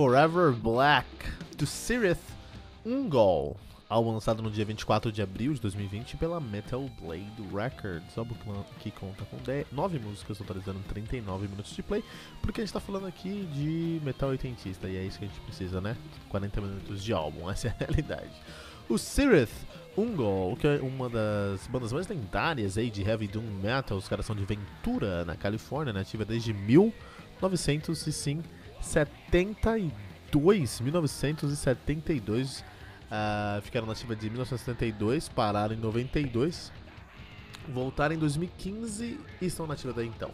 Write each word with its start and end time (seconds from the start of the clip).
Forever 0.00 0.52
Black, 0.52 1.06
do 1.58 1.66
Sirith 1.66 2.22
Ungol, 2.86 3.54
álbum 3.86 4.12
lançado 4.12 4.42
no 4.42 4.50
dia 4.50 4.64
24 4.64 5.12
de 5.12 5.20
abril 5.20 5.52
de 5.52 5.60
2020 5.60 6.16
pela 6.16 6.40
Metal 6.40 6.88
Blade 7.02 7.30
Records, 7.54 8.16
álbum 8.16 8.34
que 8.78 8.90
conta 8.90 9.26
com 9.26 9.36
9 9.70 9.98
músicas, 9.98 10.38
totalizando 10.38 10.78
39 10.88 11.48
minutos 11.48 11.76
de 11.76 11.82
play, 11.82 12.02
porque 12.40 12.62
a 12.62 12.64
gente 12.64 12.72
tá 12.72 12.80
falando 12.80 13.06
aqui 13.06 13.46
de 13.52 14.00
metal 14.02 14.30
oitentista, 14.30 14.88
e 14.88 14.96
é 14.96 15.04
isso 15.04 15.18
que 15.18 15.26
a 15.26 15.28
gente 15.28 15.40
precisa, 15.40 15.82
né? 15.82 15.94
40 16.30 16.62
minutos 16.62 17.04
de 17.04 17.12
álbum, 17.12 17.48
essa 17.52 17.68
é 17.68 17.70
a 17.72 17.84
realidade. 17.84 18.32
O 18.88 18.96
Sirith 18.96 19.52
Ungol, 19.98 20.56
que 20.56 20.66
é 20.66 20.80
uma 20.80 21.10
das 21.10 21.66
bandas 21.66 21.92
mais 21.92 22.08
lendárias 22.08 22.78
aí 22.78 22.88
de 22.88 23.02
heavy 23.02 23.28
doom 23.28 23.44
metal, 23.62 23.98
os 23.98 24.08
caras 24.08 24.24
são 24.24 24.34
de 24.34 24.46
Ventura, 24.46 25.26
na 25.26 25.36
Califórnia, 25.36 25.92
nativa 25.92 26.24
desde 26.24 26.54
1905 26.54 28.59
72, 28.80 30.80
1972. 30.80 32.64
Uh, 33.10 33.60
ficaram 33.62 33.86
na 33.86 33.92
ativa 33.92 34.14
de 34.14 34.30
1972, 34.30 35.28
pararam 35.28 35.74
em 35.74 35.78
92, 35.78 36.70
voltaram 37.68 38.14
em 38.14 38.18
2015 38.18 39.18
e 39.40 39.46
estão 39.46 39.66
na 39.66 39.74
ativa 39.74 39.92
daí 39.92 40.06
então. 40.06 40.30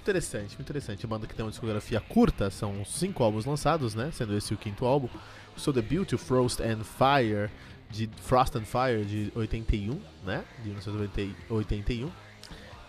Interessante, 0.00 0.56
muito 0.56 0.62
interessante. 0.62 1.06
Banda 1.06 1.26
que 1.26 1.34
tem 1.34 1.44
uma 1.44 1.50
discografia 1.50 2.00
curta, 2.00 2.48
são 2.48 2.82
cinco 2.84 3.22
álbuns 3.22 3.44
lançados, 3.44 3.94
né? 3.94 4.10
Sendo 4.10 4.34
esse 4.34 4.54
o 4.54 4.56
quinto 4.56 4.86
álbum. 4.86 5.08
O 5.54 5.72
The 5.72 5.82
Beauty, 5.82 6.16
Frost 6.16 6.60
and 6.60 6.82
Fire, 6.84 7.50
de 7.90 8.08
Frost 8.22 8.56
and 8.56 8.64
Fire 8.64 9.04
de 9.04 9.30
81, 9.34 10.00
né? 10.24 10.44
De 10.62 10.70
1981. 10.70 12.10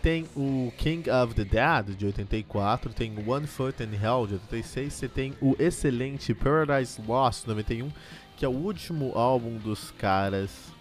Tem 0.02 0.26
o 0.36 0.72
King 0.78 1.10
of 1.10 1.34
the 1.34 1.44
Dead 1.44 1.98
de 1.98 2.06
84, 2.06 2.94
tem 2.94 3.14
One 3.28 3.46
Foot 3.46 3.84
in 3.84 3.94
Hell 3.94 4.28
de 4.28 4.34
86, 4.36 4.94
você 4.94 5.08
tem 5.10 5.34
o 5.42 5.56
excelente 5.60 6.34
Paradise 6.34 7.02
Lost 7.06 7.44
de 7.44 7.50
91, 7.50 7.92
que 8.38 8.46
é 8.46 8.48
o 8.48 8.52
último 8.52 9.12
álbum 9.18 9.58
dos 9.58 9.92
caras 9.92 10.72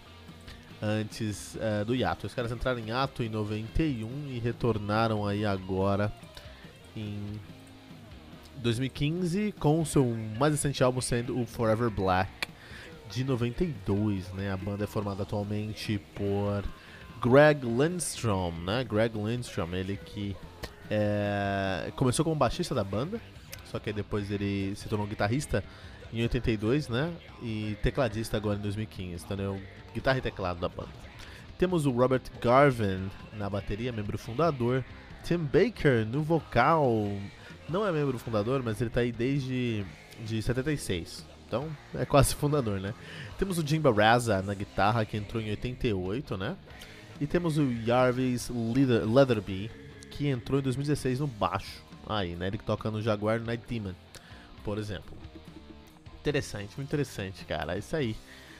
antes 0.80 1.56
uh, 1.56 1.84
do 1.84 1.96
hiato. 1.96 2.28
Os 2.28 2.34
caras 2.34 2.52
entraram 2.52 2.78
em 2.78 2.92
ato 2.92 3.24
em 3.24 3.28
91 3.28 4.08
e 4.30 4.38
retornaram 4.38 5.26
aí 5.26 5.44
agora 5.44 6.12
em 6.96 7.18
2015 8.56 9.52
com 9.58 9.80
o 9.80 9.86
seu 9.86 10.06
mais 10.38 10.52
recente 10.52 10.82
álbum 10.82 11.00
sendo 11.00 11.40
o 11.40 11.46
Forever 11.46 11.90
Black 11.90 12.30
de 13.10 13.24
92, 13.24 14.32
né? 14.32 14.52
A 14.52 14.56
banda 14.56 14.84
é 14.84 14.86
formada 14.86 15.22
atualmente 15.22 15.98
por 16.14 16.64
Greg 17.20 17.64
Lindstrom, 17.64 18.52
né? 18.52 18.84
Greg 18.84 19.16
Lindstrom, 19.16 19.74
ele 19.74 19.96
que 19.96 20.36
é, 20.90 21.92
começou 21.96 22.24
como 22.24 22.36
baixista 22.36 22.74
da 22.74 22.84
banda, 22.84 23.20
só 23.64 23.78
que 23.78 23.92
depois 23.92 24.30
ele 24.30 24.74
se 24.76 24.88
tornou 24.88 25.06
guitarrista 25.06 25.62
em 26.12 26.22
82, 26.22 26.88
né? 26.88 27.12
E 27.42 27.76
tecladista 27.82 28.36
agora 28.36 28.58
em 28.58 28.62
2015, 28.62 29.24
então 29.24 29.44
é 29.44 29.48
o 29.48 29.60
guitarra 29.94 30.18
e 30.18 30.22
teclado 30.22 30.60
da 30.60 30.68
banda. 30.68 31.08
Temos 31.58 31.86
o 31.86 31.90
Robert 31.90 32.22
Garvin 32.40 33.10
na 33.34 33.50
bateria, 33.50 33.92
membro 33.92 34.16
fundador. 34.16 34.84
Tim 35.24 35.38
Baker 35.38 36.06
no 36.06 36.22
vocal, 36.22 37.10
não 37.68 37.86
é 37.86 37.90
membro 37.90 38.18
fundador, 38.18 38.62
mas 38.62 38.80
ele 38.80 38.90
tá 38.90 39.00
aí 39.00 39.10
desde 39.10 39.84
de 40.24 40.40
76. 40.40 41.26
Então, 41.46 41.68
é 41.94 42.04
quase 42.04 42.34
fundador, 42.36 42.80
né? 42.80 42.94
Temos 43.38 43.58
o 43.58 43.66
Jim 43.66 43.80
Barraza 43.80 44.40
na 44.42 44.54
guitarra, 44.54 45.04
que 45.04 45.16
entrou 45.16 45.42
em 45.42 45.50
88, 45.50 46.36
né? 46.36 46.56
E 47.20 47.26
temos 47.26 47.58
o 47.58 47.72
Jarvis 47.84 48.50
Leatherby, 48.50 49.70
que 50.10 50.28
entrou 50.28 50.60
em 50.60 50.62
2016 50.62 51.20
no 51.20 51.26
baixo. 51.26 51.82
Aí, 52.06 52.34
né? 52.36 52.46
Ele 52.46 52.58
toca 52.58 52.90
no 52.90 53.02
Jaguar 53.02 53.40
Night 53.40 53.62
Demon, 53.68 53.92
por 54.64 54.78
exemplo. 54.78 55.16
Interessante, 56.20 56.76
muito 56.76 56.88
interessante, 56.88 57.44
cara. 57.44 57.74
É 57.74 57.78
isso 57.78 57.94
aí. 57.94 58.16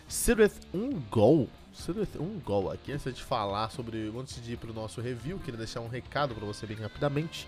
Sirith, 0.09 0.61
um 0.73 0.91
gol. 1.11 1.49
Sirith, 1.73 2.17
um 2.19 2.41
gol. 2.41 2.71
Aqui, 2.71 2.93
antes 2.93 3.15
de 3.15 3.23
falar 3.23 3.71
sobre. 3.71 4.13
Antes 4.19 4.43
de 4.43 4.53
ir 4.53 4.57
pro 4.57 4.73
nosso 4.73 5.01
review, 5.01 5.39
queria 5.39 5.59
deixar 5.59 5.81
um 5.81 5.89
recado 5.89 6.35
para 6.35 6.47
você 6.47 6.67
bem 6.67 6.77
rapidamente. 6.77 7.47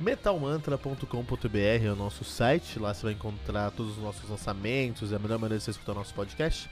Metalmantra.com.br 0.00 1.84
é 1.84 1.90
o 1.90 1.96
nosso 1.96 2.24
site. 2.24 2.78
Lá 2.78 2.94
você 2.94 3.02
vai 3.02 3.12
encontrar 3.12 3.70
todos 3.72 3.98
os 3.98 4.02
nossos 4.02 4.28
lançamentos. 4.28 5.12
É 5.12 5.16
a 5.16 5.18
melhor 5.18 5.38
maneira 5.38 5.58
de 5.58 5.64
você 5.64 5.70
escutar 5.70 5.92
o 5.92 5.96
nosso 5.96 6.14
podcast. 6.14 6.70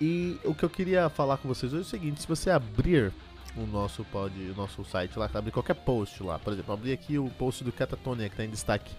E 0.00 0.38
o 0.44 0.54
que 0.54 0.64
eu 0.64 0.70
queria 0.70 1.08
falar 1.10 1.36
com 1.36 1.46
vocês 1.46 1.72
hoje 1.72 1.82
é 1.82 1.86
o 1.86 1.88
seguinte: 1.88 2.22
se 2.22 2.28
você 2.28 2.50
abrir 2.50 3.12
o 3.56 3.66
nosso 3.66 4.04
pod, 4.04 4.34
o 4.34 4.54
nosso 4.54 4.84
site 4.84 5.18
lá, 5.18 5.28
abrir 5.34 5.50
qualquer 5.50 5.74
post 5.74 6.22
lá, 6.22 6.38
por 6.38 6.52
exemplo, 6.52 6.72
abrir 6.72 6.92
aqui 6.92 7.18
o 7.18 7.28
post 7.30 7.62
do 7.62 7.72
Catatonia 7.72 8.28
que 8.28 8.34
está 8.34 8.44
em 8.44 8.50
destaque 8.50 8.92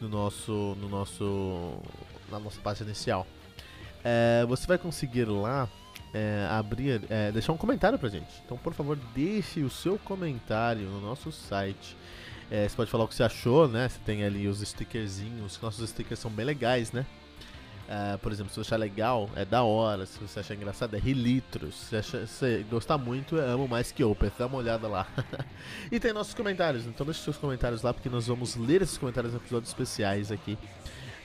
no 0.00 0.08
nosso, 0.08 0.76
no 0.80 0.88
nosso, 0.88 1.78
na 2.30 2.40
nossa 2.40 2.60
página 2.60 2.86
inicial, 2.86 3.26
é, 4.02 4.44
você 4.48 4.66
vai 4.66 4.78
conseguir 4.78 5.26
lá 5.26 5.68
é, 6.12 6.48
abrir, 6.50 7.02
é, 7.08 7.30
deixar 7.30 7.52
um 7.52 7.56
comentário 7.56 7.98
pra 7.98 8.08
gente. 8.08 8.30
Então, 8.44 8.56
por 8.56 8.72
favor, 8.72 8.98
deixe 9.14 9.62
o 9.62 9.70
seu 9.70 9.98
comentário 9.98 10.82
no 10.88 11.00
nosso 11.00 11.30
site. 11.30 11.96
É, 12.50 12.68
você 12.68 12.74
pode 12.74 12.90
falar 12.90 13.04
o 13.04 13.08
que 13.08 13.14
você 13.14 13.22
achou, 13.22 13.68
né? 13.68 13.88
Você 13.88 14.00
tem 14.04 14.24
ali 14.24 14.48
os 14.48 14.60
stickerzinhos, 14.60 15.60
nossos 15.62 15.88
stickers 15.90 16.18
são 16.18 16.30
bem 16.30 16.44
legais, 16.44 16.90
né? 16.90 17.06
Uh, 17.90 18.16
por 18.18 18.30
exemplo, 18.30 18.52
se 18.52 18.54
você 18.54 18.68
achar 18.68 18.76
legal, 18.76 19.28
é 19.34 19.44
da 19.44 19.64
hora. 19.64 20.06
Se 20.06 20.16
você 20.20 20.38
achar 20.38 20.54
engraçado, 20.54 20.94
é 20.94 20.98
rilitros. 21.00 21.74
Se 21.74 22.00
você, 22.00 22.24
se 22.24 22.66
gostar 22.70 22.96
muito, 22.96 23.36
é 23.36 23.44
amo 23.44 23.66
mais 23.66 23.90
que 23.90 24.04
Opeth. 24.04 24.30
Dá 24.38 24.46
uma 24.46 24.58
olhada 24.58 24.86
lá. 24.86 25.08
e 25.90 25.98
tem 25.98 26.12
nossos 26.12 26.32
comentários. 26.32 26.86
Então 26.86 27.04
deixe 27.04 27.20
seus 27.20 27.36
comentários 27.36 27.82
lá, 27.82 27.92
porque 27.92 28.08
nós 28.08 28.28
vamos 28.28 28.54
ler 28.54 28.80
esses 28.80 28.96
comentários 28.96 29.34
em 29.34 29.38
episódios 29.38 29.70
especiais 29.70 30.30
aqui. 30.30 30.56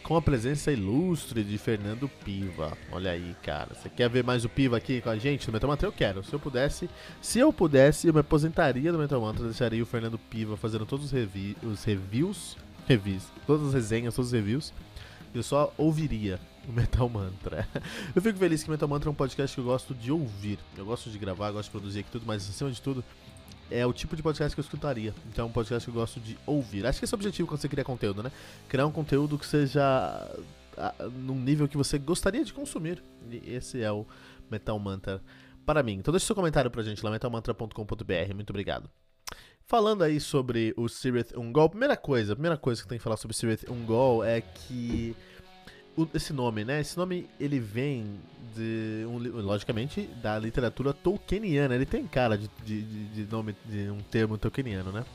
Com 0.02 0.16
a 0.16 0.22
presença 0.22 0.72
ilustre 0.72 1.44
de 1.44 1.56
Fernando 1.60 2.10
Piva. 2.10 2.76
Olha 2.92 3.12
aí, 3.12 3.36
cara. 3.44 3.76
Você 3.76 3.88
quer 3.88 4.10
ver 4.10 4.24
mais 4.24 4.44
o 4.44 4.50
Piva 4.50 4.76
aqui 4.76 5.02
com 5.02 5.10
a 5.10 5.18
gente 5.18 5.46
no 5.46 5.54
Metal 5.54 5.70
Mantra? 5.70 5.88
Eu 5.88 5.92
quero. 5.92 6.24
Se 6.24 6.34
eu 6.34 6.40
pudesse, 6.40 6.90
se 7.22 7.38
eu 7.38 7.54
pudesse, 7.54 8.08
eu 8.08 8.14
me 8.14 8.22
aposentaria 8.22 8.92
do 8.92 8.98
Metal 8.98 9.22
Mantra. 9.22 9.46
Deixaria 9.46 9.84
o 9.84 9.86
Fernando 9.86 10.18
Piva 10.18 10.58
fazendo 10.58 10.86
todos 10.86 11.06
os, 11.06 11.12
revi 11.12 11.56
os 11.62 11.84
reviews. 11.84 12.58
Reviews. 12.88 13.28
Todas 13.46 13.68
as 13.68 13.74
resenhas, 13.76 14.16
todos 14.16 14.30
os 14.30 14.34
reviews. 14.34 14.74
Eu 15.34 15.44
só 15.44 15.72
ouviria 15.78 16.40
o 16.70 16.72
Metal 16.72 17.08
Mantra. 17.10 17.68
Eu 18.16 18.22
fico 18.22 18.38
feliz 18.38 18.64
que 18.64 18.70
o 18.70 18.72
Metal 18.72 18.88
Mantra 18.88 19.10
é 19.10 19.12
um 19.12 19.16
podcast 19.16 19.56
que 19.56 19.62
eu 19.62 19.66
gosto 19.66 19.94
de 19.94 20.12
ouvir. 20.12 20.60
Eu 20.78 20.86
gosto 20.86 21.10
de 21.10 21.18
gravar, 21.18 21.52
gosto 21.52 21.66
de 21.66 21.72
produzir 21.72 22.00
aqui 22.00 22.12
tudo, 22.12 22.26
mas 22.26 22.48
acima 22.48 22.72
de 22.72 22.82
tudo, 22.82 23.04
é 23.70 23.86
o 23.86 23.94
tipo 23.94 24.16
de 24.16 24.24
podcast 24.24 24.56
que 24.56 24.60
eu 24.60 24.64
escutaria. 24.64 25.14
Então 25.32 25.46
é 25.46 25.48
um 25.48 25.52
podcast 25.52 25.86
que 25.86 25.96
eu 25.96 26.00
gosto 26.00 26.20
de 26.20 26.38
ouvir. 26.46 26.86
Acho 26.86 27.00
que 27.00 27.06
esse 27.06 27.14
é 27.14 27.16
o 27.16 27.20
objetivo 27.20 27.48
quando 27.48 27.62
você 27.62 27.70
cria 27.70 27.84
conteúdo, 27.84 28.24
né? 28.24 28.32
Criar 28.68 28.86
um 28.86 28.92
conteúdo 28.92 29.38
que 29.38 29.46
seja 29.46 30.30
num 31.14 31.40
nível 31.40 31.68
que 31.68 31.78
você 31.78 31.98
gostaria 31.98 32.44
de 32.44 32.54
consumir. 32.54 33.02
E 33.30 33.54
esse 33.54 33.82
é 33.82 33.92
o 33.92 34.06
Metal 34.50 34.78
Mantra 34.80 35.22
para 35.66 35.82
mim. 35.82 35.94
Então 35.94 36.12
deixe 36.12 36.26
seu 36.26 36.36
comentário 36.36 36.70
pra 36.70 36.84
gente 36.84 37.04
lá, 37.04 37.12
metalmantra.com.br. 37.12 38.34
Muito 38.36 38.50
obrigado. 38.50 38.90
Falando 39.68 40.04
aí 40.04 40.20
sobre 40.20 40.76
o 40.78 40.88
Sirith 40.88 41.36
Ungol, 41.36 41.70
primeira 41.70 41.98
coisa, 41.98 42.36
primeira 42.36 42.56
coisa 42.56 42.84
que 42.84 42.88
tem 42.88 43.00
que 43.00 43.04
falar 43.04 43.18
sobre 43.18 43.36
Sirith 43.36 43.68
Ungol 43.68 44.24
é 44.24 44.40
que 44.40 45.16
o, 45.98 46.08
esse 46.14 46.34
nome, 46.34 46.66
né? 46.66 46.82
Esse 46.82 46.98
nome 46.98 47.30
ele 47.40 47.60
vem 47.60 48.20
de 48.56 49.06
um, 49.08 49.18
logicamente 49.42 50.10
da 50.22 50.38
literatura 50.38 50.94
tolkieniana. 50.94 51.76
Ele 51.76 51.86
tem 51.86 52.06
cara 52.06 52.38
de, 52.38 52.50
de, 52.64 52.82
de 52.84 53.32
nome 53.32 53.56
de 53.66 53.90
um 53.90 54.00
termo 54.00 54.38
tolkieniano, 54.38 54.92
né? 54.92 55.06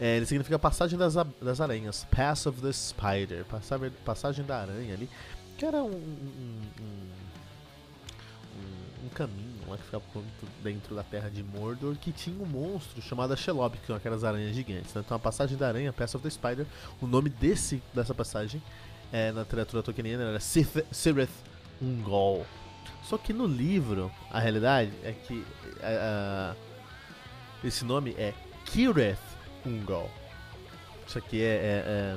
É, 0.00 0.16
ele 0.16 0.26
significa 0.26 0.58
passagem 0.58 0.98
das, 0.98 1.14
das 1.40 1.60
aranhas, 1.60 2.04
Pass 2.10 2.46
of 2.46 2.60
the 2.60 2.72
Spider, 2.72 3.44
passagem, 3.44 3.90
passagem 4.04 4.44
da 4.44 4.60
aranha 4.60 4.92
ali, 4.92 5.08
que 5.56 5.64
era 5.64 5.84
um, 5.84 5.92
um, 5.92 6.60
um, 6.80 7.08
um 9.06 9.08
caminho 9.10 9.54
lá 9.68 9.76
que 9.76 9.84
ficava 9.84 10.02
dentro 10.64 10.96
da 10.96 11.04
terra 11.04 11.30
de 11.30 11.44
Mordor, 11.44 11.94
que 11.94 12.10
tinha 12.10 12.42
um 12.42 12.46
monstro 12.46 13.00
chamado 13.00 13.36
Shelob, 13.36 13.78
que 13.78 13.86
são 13.86 13.94
aquelas 13.94 14.24
aranhas 14.24 14.54
gigantes. 14.54 14.92
Né? 14.94 15.02
Então 15.04 15.16
a 15.16 15.20
passagem 15.20 15.56
da 15.56 15.68
aranha, 15.68 15.92
Pass 15.92 16.14
of 16.16 16.24
the 16.24 16.30
Spider, 16.30 16.66
o 17.00 17.06
nome 17.06 17.30
desse 17.30 17.80
dessa 17.94 18.12
passagem 18.12 18.60
é, 19.12 19.32
na 19.32 19.40
literatura 19.42 19.82
tolkieniana 19.82 20.24
era 20.24 20.40
Sirith 20.40 21.30
Ungol. 21.80 22.46
Só 23.04 23.18
que 23.18 23.32
no 23.32 23.46
livro, 23.46 24.10
a 24.30 24.40
realidade 24.40 24.92
é 25.02 25.12
que 25.12 25.44
esse 27.62 27.84
nome 27.84 28.14
é 28.18 28.32
Kireth 28.64 29.18
Ungol. 29.64 30.10
Isso 31.06 31.18
aqui 31.18 31.42
é, 31.42 32.16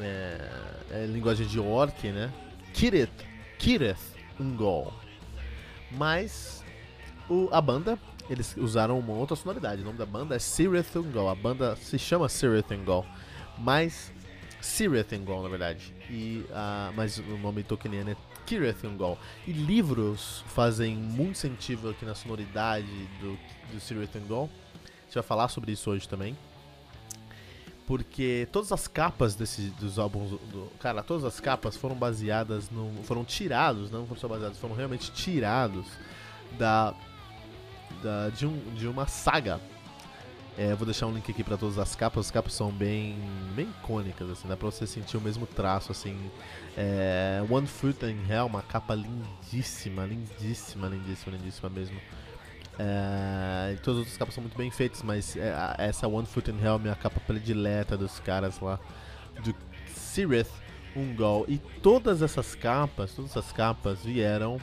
é, 0.00 0.50
é 0.90 1.06
linguagem 1.06 1.46
de 1.46 1.58
orc, 1.58 2.06
né? 2.12 2.32
Kirith, 2.74 3.10
Kirith 3.58 4.14
Ungol. 4.38 4.92
Mas 5.90 6.62
o, 7.28 7.48
a 7.50 7.60
banda, 7.60 7.98
eles 8.28 8.54
usaram 8.56 8.98
uma 8.98 9.14
outra 9.14 9.34
sonoridade. 9.34 9.80
O 9.82 9.84
nome 9.84 9.98
da 9.98 10.06
banda 10.06 10.36
é 10.36 10.38
Sirith 10.38 10.94
Ungol. 10.96 11.28
A 11.30 11.34
banda 11.34 11.74
se 11.76 11.98
chama 11.98 12.28
Sirith 12.28 12.70
Ungol. 12.70 13.06
Mas 13.58 14.12
Sirith 14.60 15.12
Ungol, 15.12 15.42
na 15.42 15.48
verdade. 15.48 15.94
E, 16.10 16.44
uh, 16.50 16.92
mas 16.94 17.18
o 17.18 17.38
nome 17.38 17.62
tokeniano 17.62 18.10
é 18.10 18.16
Kirith 18.46 18.84
Ungol. 18.84 19.18
E 19.46 19.52
livros 19.52 20.44
fazem 20.48 20.96
muito 20.96 21.38
sentido 21.38 21.90
aqui 21.90 22.04
na 22.04 22.14
sonoridade 22.14 22.86
do, 23.20 23.38
do 23.72 23.80
Sirith 23.80 24.16
Ungol. 24.16 24.50
A 24.74 25.04
gente 25.04 25.14
vai 25.14 25.22
falar 25.22 25.48
sobre 25.48 25.72
isso 25.72 25.90
hoje 25.90 26.08
também 26.08 26.36
porque 27.88 28.46
todas 28.52 28.70
as 28.70 28.86
capas 28.86 29.34
desse, 29.34 29.62
dos 29.80 29.98
álbuns 29.98 30.32
do, 30.32 30.70
cara, 30.78 31.02
todas 31.02 31.24
as 31.24 31.40
capas 31.40 31.74
foram 31.74 31.96
baseadas 31.96 32.68
no, 32.68 33.02
foram 33.04 33.24
tirados, 33.24 33.90
não 33.90 34.06
foram 34.06 34.20
só 34.20 34.28
baseados, 34.28 34.58
foram 34.58 34.74
realmente 34.74 35.10
tirados 35.10 35.86
da, 36.58 36.94
da 38.02 38.28
de, 38.28 38.46
um, 38.46 38.58
de 38.74 38.86
uma 38.86 39.06
saga. 39.06 39.58
É, 40.58 40.74
vou 40.74 40.84
deixar 40.84 41.06
um 41.06 41.12
link 41.12 41.30
aqui 41.30 41.44
para 41.44 41.56
todas 41.56 41.78
as 41.78 41.94
capas. 41.94 42.26
As 42.26 42.30
capas 42.32 42.52
são 42.52 42.72
bem, 42.72 43.16
bem 43.54 43.68
icônicas, 43.78 44.28
assim, 44.28 44.48
dá 44.48 44.56
pra 44.56 44.68
você 44.68 44.88
sentir 44.88 45.16
o 45.16 45.20
mesmo 45.20 45.46
traço, 45.46 45.92
assim. 45.92 46.18
É, 46.76 47.40
One 47.48 47.68
Foot 47.68 48.04
in 48.04 48.28
Hell, 48.28 48.46
uma 48.46 48.60
capa 48.60 48.92
lindíssima, 48.92 50.04
lindíssima, 50.04 50.88
lindíssima, 50.88 51.36
lindíssima 51.36 51.70
mesmo. 51.70 52.00
É, 52.76 53.76
todas 53.84 53.94
as 53.94 53.98
outras 53.98 54.16
capas 54.16 54.34
são 54.34 54.42
muito 54.42 54.58
bem 54.58 54.68
feitas, 54.68 55.00
mas 55.00 55.36
é, 55.36 55.54
essa 55.78 56.08
One 56.08 56.26
Foot 56.26 56.50
in 56.50 56.60
Hell 56.60 56.74
é 56.74 56.78
minha 56.80 56.96
capa 56.96 57.20
predileta 57.20 57.96
dos 57.96 58.18
caras 58.18 58.58
lá 58.58 58.80
do 59.44 59.54
Sirith 59.94 60.50
Ungol. 60.96 61.44
E 61.46 61.58
todas 61.58 62.20
essas 62.20 62.56
capas, 62.56 63.12
todas 63.12 63.30
essas 63.30 63.52
capas 63.52 64.04
vieram 64.04 64.58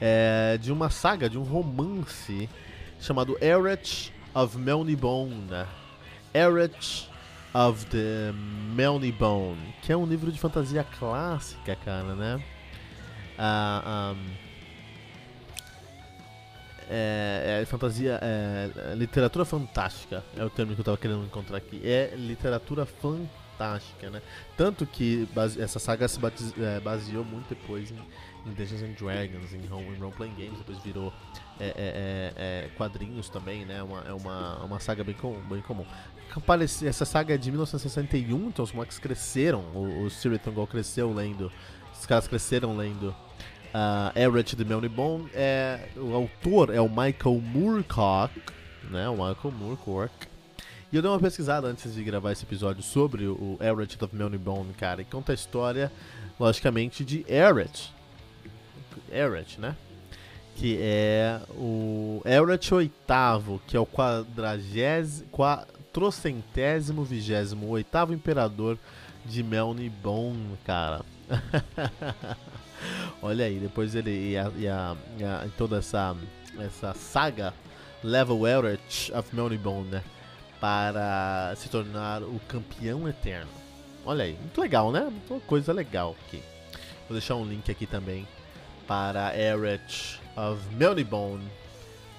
é, 0.00 0.58
de 0.60 0.72
uma 0.72 0.90
saga, 0.90 1.30
de 1.30 1.38
um 1.38 1.44
romance 1.44 2.48
chamado 2.98 3.38
Erech 3.40 4.12
of 4.34 4.56
Melnibone. 4.58 5.66
Erech 6.32 7.08
of 7.52 7.84
the 7.86 8.32
Melnibone, 8.74 9.74
que 9.82 9.92
é 9.92 9.96
um 9.96 10.06
livro 10.06 10.30
de 10.30 10.38
fantasia 10.38 10.84
clássica, 10.84 11.76
cara, 11.84 12.14
né? 12.14 12.36
Uh, 13.38 14.14
um, 14.14 14.50
é, 16.92 17.60
é 17.62 17.64
fantasia, 17.66 18.18
é, 18.20 18.94
literatura 18.94 19.44
fantástica, 19.44 20.24
é 20.36 20.44
o 20.44 20.50
termo 20.50 20.74
que 20.74 20.80
eu 20.80 20.82
estava 20.82 20.98
querendo 20.98 21.24
encontrar 21.24 21.56
aqui. 21.56 21.80
É 21.84 22.12
literatura 22.16 22.84
fantástica, 22.84 24.10
né? 24.10 24.20
Tanto 24.56 24.84
que 24.84 25.28
base, 25.32 25.60
essa 25.60 25.78
saga 25.78 26.08
se 26.08 26.18
é, 26.58 26.80
baseou 26.80 27.24
muito 27.24 27.48
depois 27.48 27.92
em, 27.92 27.98
em 28.46 28.52
Dungeons 28.54 28.82
and 28.82 28.92
Dragons, 28.92 29.52
em 29.52 29.66
Role 29.66 30.12
Playing 30.16 30.34
Games, 30.34 30.58
depois 30.58 30.78
virou 30.78 31.12
é, 31.60 31.72
é, 31.76 32.32
é, 32.36 32.68
quadrinhos 32.76 33.28
também, 33.28 33.64
né? 33.64 33.82
Uma, 33.82 34.00
é 34.00 34.12
uma, 34.12 34.64
uma 34.64 34.80
saga 34.80 35.04
bem, 35.04 35.14
com, 35.14 35.34
bem 35.48 35.60
comum. 35.60 35.84
Essa 36.86 37.04
saga 37.04 37.34
é 37.34 37.36
de 37.36 37.50
1961, 37.50 38.48
então 38.48 38.64
os 38.64 38.72
moleques 38.72 38.98
cresceram, 38.98 39.60
o, 39.74 40.04
o 40.04 40.10
Sir 40.10 40.40
cresceu 40.68 41.12
lendo, 41.12 41.50
os 41.92 42.06
caras 42.06 42.28
cresceram 42.28 42.76
lendo 42.76 43.14
uh, 43.74 44.18
Everett 44.18 44.54
de 44.54 44.64
Melnibone. 44.64 45.28
É, 45.34 45.88
o 45.96 46.14
autor 46.14 46.74
é 46.74 46.80
o 46.80 46.88
Michael 46.88 47.40
Moorcock, 47.40 48.40
né? 48.90 49.08
O 49.08 49.12
Michael 49.12 49.54
Moorcock. 49.58 50.12
E 50.92 50.96
eu 50.96 51.02
dei 51.02 51.10
uma 51.10 51.20
pesquisada 51.20 51.68
antes 51.68 51.94
de 51.94 52.02
gravar 52.02 52.32
esse 52.32 52.44
episódio 52.44 52.82
sobre 52.82 53.24
o 53.26 53.56
Everett 53.60 54.02
of 54.02 54.14
Melnibone, 54.14 54.72
cara, 54.74 55.02
e 55.02 55.04
conta 55.04 55.32
a 55.32 55.34
história, 55.34 55.90
logicamente, 56.38 57.04
de 57.04 57.24
Everett. 57.28 57.92
Everett, 59.10 59.60
né? 59.60 59.76
Que 60.56 60.78
é 60.80 61.40
o 61.50 62.20
Everett 62.24 62.74
oitavo, 62.74 63.60
que 63.66 63.76
é 63.76 63.80
o 63.80 63.86
quadragésimo, 63.86 65.28
vigésimo 67.04 67.68
oitavo 67.68 68.12
imperador 68.12 68.76
de 69.24 69.42
Melnibone, 69.42 70.58
cara. 70.64 71.02
Olha 73.22 73.44
aí, 73.44 73.58
depois 73.58 73.94
ele 73.94 74.32
e, 74.32 74.38
a, 74.38 74.50
e, 74.56 74.68
a, 74.68 74.96
e, 75.18 75.24
a, 75.24 75.48
toda 75.56 75.78
essa, 75.78 76.16
essa 76.58 76.94
saga 76.94 77.54
leva 78.02 78.32
o 78.32 78.46
Elrich 78.46 79.12
of 79.12 79.34
Melnibone 79.34 79.88
né, 79.88 80.02
para 80.58 81.54
se 81.56 81.68
tornar 81.68 82.22
o 82.22 82.40
campeão 82.48 83.08
eterno. 83.08 83.50
Olha 84.04 84.24
aí, 84.24 84.32
muito 84.32 84.60
legal, 84.60 84.90
né? 84.90 85.12
Uma 85.28 85.40
coisa 85.40 85.72
legal 85.72 86.16
aqui. 86.26 86.42
Vou 87.08 87.18
deixar 87.18 87.36
um 87.36 87.44
link 87.44 87.70
aqui 87.70 87.86
também 87.86 88.26
para 88.90 89.38
Elrich 89.38 90.18
of 90.36 90.60
Melnibone 90.74 91.48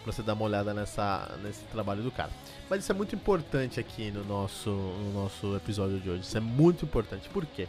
para 0.04 0.14
você 0.14 0.24
dar 0.24 0.36
uma 0.36 0.46
olhada 0.46 0.74
nessa, 0.74 1.30
nesse 1.44 1.66
trabalho 1.66 2.02
do 2.02 2.10
cara. 2.10 2.32
Mas 2.70 2.84
isso 2.84 2.94
é 2.94 2.96
muito 2.96 3.14
importante 3.14 3.78
aqui 3.78 4.10
no 4.10 4.24
nosso, 4.24 4.70
no 4.70 5.12
nosso 5.12 5.54
episódio 5.58 6.00
de 6.00 6.10
hoje. 6.10 6.22
Isso 6.22 6.38
é 6.38 6.40
muito 6.40 6.86
importante. 6.86 7.28
Por 7.28 7.46
quê? 7.46 7.68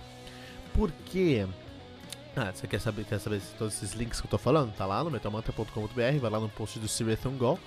Porque 0.73 1.49
ah, 2.37 2.53
você 2.55 2.69
quer 2.69 2.81
saber, 2.81 3.05
quer 3.05 3.19
saber 3.19 3.43
todos 3.59 3.75
esses 3.75 3.93
links 3.93 4.21
que 4.21 4.29
eu 4.29 4.31
tô 4.31 4.39
falando? 4.39 4.73
Tá 4.73 4.87
lá 4.87 5.03
no 5.03 5.11
metalmantra.com.br, 5.11 6.19
vai 6.21 6.31
lá 6.31 6.39
no 6.39 6.49
post 6.49 6.79
do 6.79 6.87
Sirathon 6.87 7.37
Gol, 7.37 7.59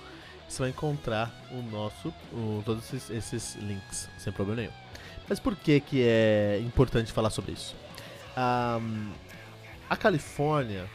você 0.48 0.62
vai 0.62 0.70
encontrar 0.70 1.30
o 1.50 1.60
nosso, 1.70 2.14
o, 2.32 2.62
todos 2.64 2.82
esses, 2.94 3.10
esses, 3.10 3.56
links, 3.56 4.08
sem 4.16 4.32
problema 4.32 4.62
nenhum. 4.62 4.72
Mas 5.28 5.38
por 5.38 5.54
que 5.54 5.80
que 5.80 6.02
é 6.02 6.62
importante 6.64 7.12
falar 7.12 7.28
sobre 7.28 7.52
isso? 7.52 7.76
Um, 8.38 9.12
a 9.90 9.96
Califórnia 9.98 10.88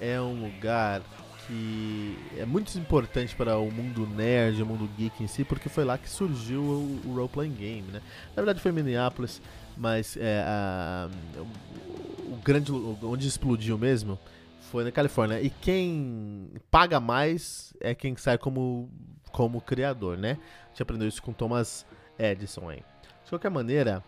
é 0.00 0.20
um 0.20 0.44
lugar 0.44 1.02
que 1.46 2.16
é 2.38 2.44
muito 2.44 2.76
importante 2.78 3.34
para 3.34 3.58
o 3.58 3.70
mundo 3.70 4.06
nerd, 4.06 4.62
o 4.62 4.66
mundo 4.66 4.88
geek 4.96 5.22
em 5.22 5.26
si, 5.26 5.44
porque 5.44 5.68
foi 5.68 5.84
lá 5.84 5.98
que 5.98 6.08
surgiu 6.08 6.62
o, 6.62 7.00
o 7.04 7.14
role 7.14 7.28
playing 7.28 7.54
game, 7.54 7.92
né? 7.92 8.00
Na 8.30 8.42
verdade 8.42 8.60
foi 8.60 8.70
em 8.70 8.74
Minneapolis, 8.74 9.42
mas 9.76 10.16
é, 10.16 10.42
a, 10.46 11.08
o 12.26 12.36
grande 12.36 12.72
onde 12.72 13.28
explodiu 13.28 13.76
mesmo 13.76 14.18
foi 14.70 14.84
na 14.84 14.90
Califórnia. 14.90 15.40
E 15.40 15.50
quem 15.50 16.50
paga 16.70 16.98
mais 16.98 17.74
é 17.80 17.94
quem 17.94 18.16
sai 18.16 18.38
como 18.38 18.90
como 19.30 19.60
criador, 19.60 20.16
né? 20.16 20.38
A 20.66 20.68
gente 20.68 20.82
aprendeu 20.82 21.08
isso 21.08 21.20
com 21.20 21.32
Thomas 21.32 21.84
Edison 22.18 22.68
aí. 22.70 22.82
De 23.24 23.30
qualquer 23.30 23.50
maneira, 23.50 24.02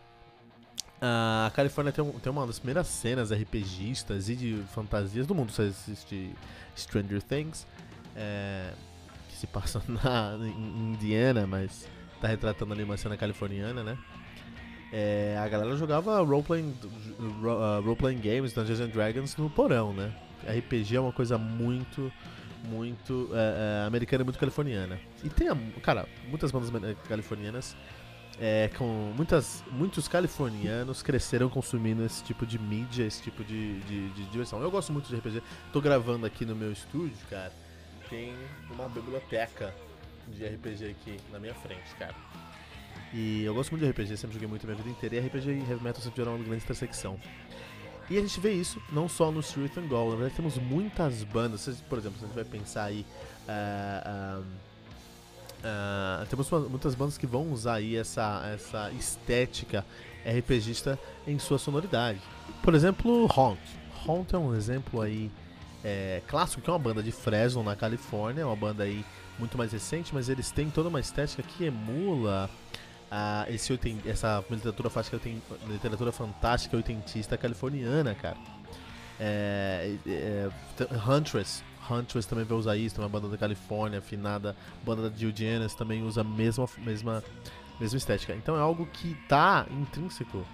a 1.01 1.51
Califórnia 1.55 1.93
tem, 1.93 2.05
tem 2.11 2.33
uma 2.33 2.47
das 2.47 2.59
primeiras 2.59 2.87
cenas 2.87 3.31
RPGistas 3.31 4.29
e 4.29 4.37
de 4.37 4.63
fantasias 4.75 5.27
do 5.27 5.35
mundo. 5.35 5.53
Você 5.53 5.63
assiste 5.63 6.35
Stranger 6.77 7.23
Things, 7.23 7.67
é, 8.15 8.73
que 9.29 9.37
se 9.37 9.47
passa 9.47 9.83
na, 9.89 10.37
em 10.41 10.93
Indiana, 10.93 11.47
mas 11.47 11.89
tá 12.21 12.29
retratando 12.29 12.73
ali 12.73 12.83
uma 12.83 12.97
cena 12.97 13.17
californiana, 13.17 13.83
né? 13.83 13.99
é, 14.93 15.37
a 15.39 15.49
galera 15.49 15.77
jogava 15.77 16.23
role-playing 16.23 16.75
uh, 17.19 17.81
role 17.83 18.15
games, 18.15 18.53
Dungeons 18.53 18.81
and 18.81 18.89
Dragons 18.89 19.37
no 19.37 19.51
porão, 19.51 19.93
né? 19.93 20.13
RPG 20.47 20.97
é 20.97 21.01
uma 21.01 21.13
coisa 21.13 21.37
muito, 21.37 22.13
muito 22.65 23.29
é, 23.33 23.83
é, 23.83 23.87
americana 23.87 24.23
e 24.23 24.25
muito 24.25 24.39
californiana. 24.39 24.99
E 25.25 25.29
tem, 25.29 25.49
cara, 25.83 26.07
muitas 26.29 26.51
bandas 26.51 26.97
californianas 27.09 27.77
é, 28.39 28.71
com 28.77 28.85
muitas, 29.17 29.65
muitos 29.73 30.09
californianos 30.09 31.03
cresceram 31.03 31.49
consumindo 31.49 32.05
esse 32.05 32.23
tipo 32.23 32.45
de 32.45 32.59
mídia, 32.59 33.05
esse 33.05 33.23
tipo 33.23 33.43
de, 33.43 33.81
de, 33.81 34.11
de, 34.11 34.25
diversão. 34.27 34.61
Eu 34.61 34.71
gosto 34.71 34.93
muito 34.93 35.09
de 35.09 35.17
RPG. 35.17 35.43
Tô 35.73 35.81
gravando 35.81 36.27
aqui 36.27 36.45
no 36.45 36.55
meu 36.55 36.71
estúdio, 36.71 37.17
cara. 37.31 37.53
Tem 38.11 38.35
uma 38.71 38.89
biblioteca 38.89 39.75
de 40.29 40.45
RPG 40.45 40.91
aqui 40.91 41.17
na 41.33 41.39
minha 41.39 41.55
frente, 41.55 41.95
cara. 41.99 42.15
E 43.13 43.43
eu 43.45 43.55
gosto 43.55 43.71
muito 43.71 43.85
de 43.85 43.91
RPG, 43.91 44.17
sempre 44.17 44.35
joguei 44.35 44.49
muito 44.49 44.65
a 44.65 44.67
minha 44.67 44.77
vida 44.77 44.91
inteira. 44.91 45.17
E 45.17 45.21
RPG 45.21 45.51
e 45.51 45.71
Heavy 45.71 45.83
Metal 45.83 46.03
sempre 46.03 46.17
tiveram 46.17 46.37
uma 46.37 46.45
grande 46.45 46.63
intersecção. 46.63 47.19
E 48.11 48.19
a 48.19 48.21
gente 48.21 48.39
vê 48.39 48.53
isso 48.53 48.81
não 48.93 49.09
só 49.09 49.33
no 49.33 49.41
Street 49.41 49.77
and 49.79 49.89
Gold, 49.89 50.11
na 50.11 50.17
verdade 50.17 50.37
temos 50.37 50.59
muitas 50.59 51.25
bandas. 51.25 51.67
Por 51.89 51.99
exemplo, 51.99 52.19
se 52.19 52.25
a 52.25 52.29
gente 52.29 52.37
vai 52.37 52.45
pensar 52.45 52.85
aí. 52.85 53.07
Uh, 53.49 54.41
uh, 54.41 54.66
uh, 55.61 56.27
temos 56.27 56.51
muitas 56.51 56.95
bandas 56.95 57.19
que 57.19 57.27
vão 57.27 57.51
usar 57.53 57.75
aí 57.75 57.97
essa, 57.97 58.43
essa 58.55 58.91
estética 58.93 59.85
RPGista 60.25 60.99
em 61.27 61.39
sua 61.39 61.59
sonoridade. 61.59 62.21
Por 62.63 62.75
exemplo, 62.75 63.29
Haunt. 63.35 63.61
Haunt 64.07 64.33
é 64.33 64.39
um 64.39 64.55
exemplo 64.55 65.01
aí 65.01 65.31
é, 65.85 66.21
clássico, 66.27 66.63
que 66.63 66.69
é 66.69 66.73
uma 66.73 66.79
banda 66.79 67.03
de 67.03 67.13
Fresno, 67.13 67.63
na 67.63 67.77
Califórnia, 67.77 68.47
uma 68.47 68.57
banda 68.57 68.83
aí 68.83 69.05
muito 69.39 69.57
mais 69.57 69.73
recente, 69.73 70.15
mas 70.15 70.29
eles 70.29 70.51
têm 70.51 70.71
toda 70.71 70.89
uma 70.89 70.99
estética 70.99 71.43
que 71.43 71.65
emula 71.65 72.51
a, 73.11 73.47
esse 73.49 73.79
essa 74.05 74.45
literatura 74.51 74.91
fantástica, 74.91 75.21
literatura 75.69 76.13
fantástica 76.13 76.77
oitentista 76.77 77.37
californiana, 77.37 78.15
cara. 78.15 78.37
É, 79.19 79.95
é, 80.07 80.49
Huntress, 81.09 81.63
Huntress 81.91 82.27
também 82.27 82.45
vai 82.45 82.57
usar 82.57 82.77
isso, 82.77 83.01
uma 83.01 83.09
banda 83.09 83.29
da 83.29 83.37
Califórnia, 83.37 83.99
afinada, 83.99 84.57
banda 84.85 85.09
da 85.09 85.17
Jill 85.17 85.33
Janis 85.35 85.75
também 85.75 86.03
usa 86.03 86.21
a 86.21 86.25
mesma, 86.25 86.69
mesma 86.79 87.23
mesma 87.81 87.99
estética. 87.99 88.35
Então 88.35 88.57
é 88.57 88.61
algo 88.61 88.87
que 88.87 89.15
tá 89.29 89.67
intrínseco 89.71 90.47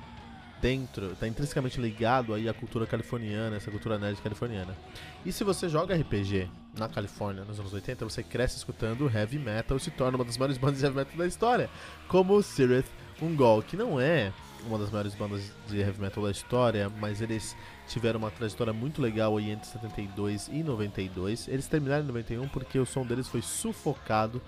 dentro, 0.61 1.17
tá 1.17 1.27
intrinsecamente 1.27 1.81
ligado 1.81 2.33
aí 2.33 2.49
à 2.49 2.55
cultura 2.55 2.87
californiana, 2.87 3.57
essa 3.57 3.71
cultura 3.71 3.99
nerd 3.99 4.21
californiana. 4.23 4.77
E 5.25 5.33
se 5.33 5.43
você 5.43 5.69
joga 5.69 5.97
RPG 5.97 6.49
na 6.79 6.89
Califórnia 6.89 7.45
nos 7.45 7.59
anos 7.59 7.73
80, 7.73 8.05
você 8.05 8.23
cresce 8.23 8.57
escutando 8.57 9.11
heavy 9.13 9.39
metal 9.39 9.77
e 9.77 9.81
se 9.81 9.91
torna 9.91 10.17
uma 10.17 10.25
das 10.25 10.39
maiores 10.39 10.59
bandas 10.59 10.79
de 10.79 10.85
heavy 10.85 10.99
metal 10.99 11.17
da 11.17 11.27
história, 11.27 11.69
como 12.07 12.41
Sirith 12.43 12.87
Ungol, 13.21 13.63
que 13.63 13.77
não 13.77 14.01
é 14.01 14.33
uma 14.65 14.79
das 14.79 14.91
maiores 14.91 15.15
bandas 15.15 15.53
de 15.69 15.79
heavy 15.79 16.01
metal 16.01 16.23
da 16.23 16.31
história, 16.31 16.89
mas 17.01 17.21
eles 17.21 17.57
tiveram 17.93 18.19
uma 18.19 18.31
trajetória 18.31 18.73
muito 18.73 19.03
legal 19.03 19.37
aí 19.37 19.51
entre 19.51 19.67
72 19.67 20.49
e 20.49 20.63
92. 20.63 21.49
Eles 21.49 21.67
terminaram 21.67 22.05
em 22.05 22.07
91 22.07 22.49
porque 22.49 22.79
o 22.79 22.87
som 22.87 23.05
deles 23.05 23.29
foi 23.29 23.43
sufocado 23.43 24.41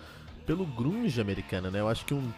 pelo 0.47 0.65
grunge 0.67 1.21
americano, 1.21 1.71
né? 1.71 1.81
Eu 1.81 1.89
acho 1.89 2.05
que 2.05 2.15
um 2.15 2.33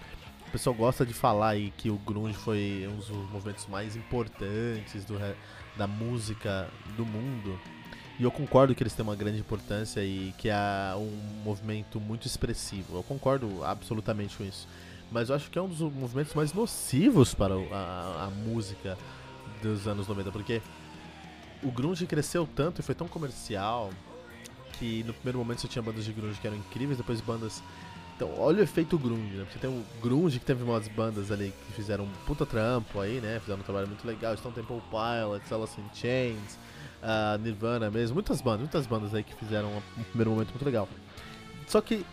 o 0.46 0.50
pessoal 0.50 0.74
gosta 0.74 1.04
de 1.04 1.12
falar 1.12 1.50
aí 1.50 1.72
que 1.76 1.90
o 1.90 1.96
grunge 1.98 2.38
foi 2.38 2.88
um 2.90 2.96
dos 2.96 3.08
movimentos 3.08 3.66
mais 3.66 3.96
importantes 3.96 5.04
do, 5.04 5.18
da 5.76 5.86
música 5.86 6.68
do 6.96 7.04
mundo. 7.04 7.58
E 8.18 8.22
eu 8.22 8.30
concordo 8.30 8.74
que 8.74 8.82
eles 8.82 8.94
têm 8.94 9.02
uma 9.02 9.16
grande 9.16 9.40
importância 9.40 10.02
e 10.02 10.32
que 10.38 10.48
é 10.48 10.94
um 10.96 11.42
movimento 11.44 12.00
muito 12.00 12.26
expressivo. 12.26 12.96
Eu 12.96 13.02
concordo 13.02 13.62
absolutamente 13.64 14.36
com 14.36 14.44
isso. 14.44 14.68
Mas 15.10 15.28
eu 15.28 15.36
acho 15.36 15.50
que 15.50 15.58
é 15.58 15.62
um 15.62 15.68
dos 15.68 15.80
movimentos 15.80 16.32
mais 16.32 16.52
nocivos 16.52 17.34
para 17.34 17.54
a, 17.54 18.26
a 18.26 18.30
música 18.30 18.96
dos 19.62 19.86
anos 19.86 20.08
90, 20.08 20.30
porque 20.30 20.62
o 21.62 21.70
grunge 21.70 22.06
cresceu 22.06 22.48
tanto 22.54 22.80
e 22.80 22.84
foi 22.84 22.94
tão 22.94 23.08
comercial 23.08 23.90
que 24.74 25.02
no 25.04 25.14
primeiro 25.14 25.38
momento 25.38 25.60
você 25.60 25.68
tinha 25.68 25.82
bandas 25.82 26.04
de 26.04 26.12
grunge 26.12 26.38
que 26.40 26.46
eram 26.46 26.56
incríveis, 26.56 26.98
depois 26.98 27.20
bandas 27.20 27.62
então, 28.16 28.32
olha 28.38 28.60
o 28.60 28.62
efeito 28.62 28.98
grunge, 28.98 29.36
né? 29.36 29.44
Porque 29.44 29.58
tem 29.58 29.68
o 29.68 29.84
grunge 30.02 30.38
que 30.38 30.44
teve 30.44 30.62
umas 30.62 30.88
bandas 30.88 31.30
ali 31.30 31.52
que 31.66 31.72
fizeram 31.74 32.04
um 32.04 32.10
puta 32.26 32.46
trampo 32.46 32.98
aí, 32.98 33.20
né? 33.20 33.38
Fizeram 33.40 33.60
um 33.60 33.62
trabalho 33.62 33.86
muito 33.86 34.06
legal. 34.06 34.32
Estão 34.32 34.50
Temple 34.50 34.80
Pilots, 34.90 35.52
Alice 35.52 35.78
in 35.78 35.84
Chains, 35.92 36.58
uh, 37.02 37.36
Nirvana 37.38 37.90
mesmo. 37.90 38.14
Muitas 38.14 38.40
bandas, 38.40 38.60
muitas 38.60 38.86
bandas 38.86 39.14
aí 39.14 39.22
que 39.22 39.34
fizeram 39.34 39.68
um 39.98 40.02
primeiro 40.04 40.30
momento 40.30 40.48
muito 40.48 40.64
legal. 40.64 40.88
Só 41.66 41.78
que 41.82 42.06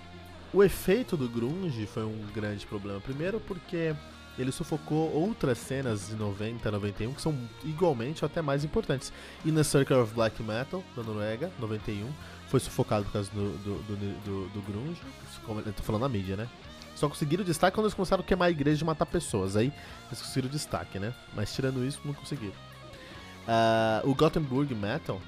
o 0.54 0.62
efeito 0.62 1.16
do 1.16 1.30
grunge 1.30 1.86
foi 1.86 2.04
um 2.04 2.20
grande 2.36 2.68
problema. 2.68 3.00
Primeiro 3.00 3.40
porque 3.40 3.96
ele 4.38 4.52
sufocou 4.52 5.12
outras 5.14 5.58
cenas 5.58 6.08
de 6.08 6.16
90, 6.16 6.72
91 6.72 7.14
que 7.14 7.22
são 7.22 7.38
igualmente 7.64 8.24
ou 8.24 8.28
até 8.28 8.42
mais 8.42 8.64
importantes. 8.64 9.14
Inner 9.46 9.64
Circle 9.64 9.98
of 9.98 10.14
Black 10.14 10.42
Metal, 10.42 10.84
da 10.96 11.04
Noruega, 11.04 11.52
91 11.60 12.12
foi 12.48 12.60
sufocado 12.60 13.06
por 13.06 13.14
causa 13.14 13.32
do, 13.32 13.58
do, 13.60 13.84
do, 13.84 13.96
do, 13.96 14.50
do 14.50 14.62
grunge. 14.62 15.02
Eu 15.66 15.74
tô 15.74 15.84
falando 15.84 16.04
na 16.04 16.10
mídia, 16.10 16.36
né? 16.36 16.48
Só 16.96 17.10
conseguiram 17.10 17.44
destaque 17.44 17.76
quando 17.76 17.86
eles 17.86 17.96
começaram 17.96 18.24
a 18.24 18.26
queimar 18.26 18.48
a 18.48 18.52
igreja 18.52 18.84
e 18.84 18.86
matar 18.86 19.06
pessoas. 19.06 19.56
Aí 19.56 19.74
eles 20.08 20.22
conseguiram 20.22 20.50
destaque, 20.50 21.00
né? 21.00 21.14
Mas 21.36 21.54
tirando 21.54 21.84
isso, 21.84 22.00
não 22.06 22.14
conseguiram. 22.14 22.54
Uh, 23.48 24.10
o 24.10 24.16
Gothenburg 24.16 24.74
Metal, 24.74 25.20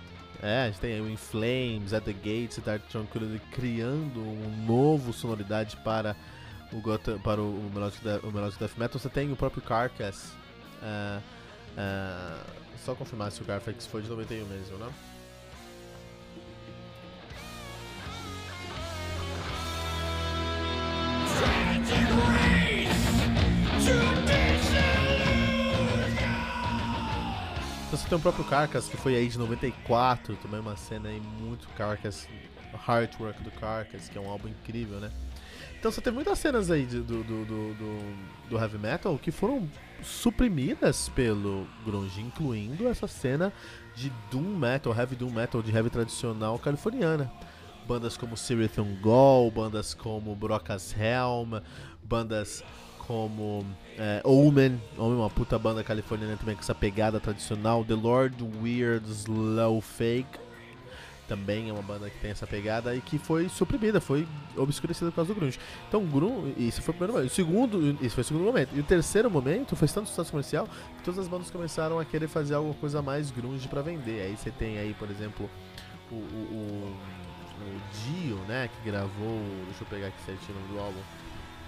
é, 0.42 0.64
a 0.64 0.66
gente 0.68 0.80
tem 0.80 1.02
o 1.02 1.10
In 1.10 1.18
Flames, 1.18 1.94
At 1.94 2.04
the 2.04 2.14
Gates 2.14 2.58
e 2.58 2.62
Dark 2.62 2.84
Tranquility 2.90 3.42
criando 3.52 4.20
um 4.20 4.66
novo 4.66 5.12
sonoridade 5.12 5.76
para 5.78 6.16
o, 6.76 6.82
Gotham, 6.82 7.18
para 7.20 7.42
o, 7.42 7.46
o, 7.46 7.72
Melodic, 7.74 8.06
o 8.24 8.32
Melodic 8.32 8.60
Death 8.60 8.78
Metal. 8.78 9.00
Você 9.00 9.10
tem 9.10 9.32
o 9.32 9.36
próprio 9.36 9.62
Carcass. 9.62 10.34
Uh, 10.82 11.22
uh, 11.78 12.66
só 12.84 12.94
confirmar 12.94 13.32
se 13.32 13.42
o 13.42 13.46
Carfax 13.46 13.88
foi 13.88 14.02
de 14.02 14.10
91 14.10 14.46
mesmo, 14.46 14.78
né? 14.78 14.92
Então 27.88 28.00
você 28.00 28.10
tem 28.10 28.18
o 28.18 28.22
próprio 28.22 28.46
Carcass, 28.46 28.88
que 28.88 28.98
foi 28.98 29.16
aí 29.16 29.28
de 29.28 29.38
94, 29.40 30.36
também 30.36 30.60
uma 30.60 30.76
cena 30.76 31.10
aí 31.10 31.20
muito 31.20 31.68
Carcass, 31.70 32.28
Heartwork 32.88 33.42
do 33.42 33.52
Carcass, 33.52 34.10
que 34.10 34.18
é 34.18 34.22
um 34.22 34.30
álbum 34.30 34.50
incrível, 34.50 35.00
né? 35.00 35.12
Então 35.86 35.94
você 35.94 36.02
tem 36.02 36.12
muitas 36.12 36.40
cenas 36.40 36.72
aí 36.72 36.84
do, 36.84 37.04
do, 37.04 37.24
do, 37.24 37.46
do, 37.46 38.50
do 38.50 38.58
heavy 38.58 38.80
metal 38.80 39.20
que 39.20 39.30
foram 39.30 39.70
suprimidas 40.02 41.10
pelo 41.10 41.68
grunge, 41.86 42.22
incluindo 42.22 42.88
essa 42.88 43.08
cena 43.08 43.54
de 43.94 44.12
doom 44.32 44.58
metal, 44.58 44.96
heavy 44.98 45.16
doom 45.16 45.30
metal, 45.30 45.62
de 45.62 45.72
heavy 45.72 45.92
tradicional 45.92 46.58
californiana. 46.58 47.32
Bandas 47.88 48.18
como 48.18 48.36
Sirith 48.36 48.80
Ungol, 48.80 49.52
bandas 49.52 49.94
como 49.94 50.36
Brocas 50.36 50.92
Helm, 50.98 51.62
bandas 52.02 52.64
como 52.98 53.64
é, 53.96 54.22
Omen, 54.24 54.82
Omen, 54.98 55.18
uma 55.20 55.30
puta 55.30 55.60
banda 55.60 55.84
californiana 55.84 56.36
também 56.36 56.56
com 56.56 56.62
essa 56.62 56.74
pegada 56.74 57.20
tradicional. 57.20 57.86
The 57.86 57.94
Lord 57.94 58.44
Weird 58.60 59.08
Slow 59.08 59.80
Fake, 59.82 60.40
também 61.28 61.70
é 61.70 61.74
uma 61.74 61.82
banda 61.82 62.10
que 62.10 62.18
tem 62.20 62.32
essa 62.32 62.46
pegada 62.46 62.96
e 62.96 63.02
que 63.02 63.18
foi 63.18 63.50
suprimida, 63.50 64.00
foi 64.00 64.28
obscurecida 64.56 65.10
por 65.12 65.18
causa 65.18 65.34
do 65.34 65.40
grunge. 65.40 65.60
Então, 65.88 66.06
grunge, 66.06 66.54
isso 66.58 66.82
foi 66.82 66.94
o 66.94 66.98
primeiro 66.98 67.14
momento. 67.14 67.32
O 67.32 67.36
segundo, 67.36 67.98
isso 68.04 68.16
foi 68.16 68.22
o 68.22 68.26
segundo 68.26 68.46
momento. 68.46 68.70
E 68.76 68.80
o 68.80 68.84
terceiro 68.84 69.30
momento 69.30 69.76
foi 69.76 69.88
tanto 69.88 70.10
sucesso 70.10 70.32
comercial 70.32 70.68
que 70.98 71.04
todas 71.04 71.20
as 71.20 71.28
bandas 71.28 71.50
começaram 71.50 72.00
a 72.00 72.06
querer 72.06 72.28
fazer 72.28 72.56
alguma 72.56 72.76
coisa 72.76 73.02
mais 73.02 73.32
grunge 73.32 73.68
para 73.68 73.82
vender. 73.82 74.22
Aí 74.22 74.38
você 74.38 74.52
tem 74.52 74.78
aí, 74.78 74.94
por 74.94 75.10
exemplo, 75.10 75.50
o, 76.12 76.16
o, 76.16 76.18
o, 77.60 77.82
Dio, 78.04 78.38
né, 78.48 78.70
que 78.70 78.90
gravou, 78.90 79.42
deixa 79.66 79.84
eu 79.84 79.88
pegar 79.88 80.08
aqui 80.08 80.22
certinho 80.26 80.58
o 80.58 80.62
nome 80.62 80.74
do 80.74 80.80
álbum 80.80 81.02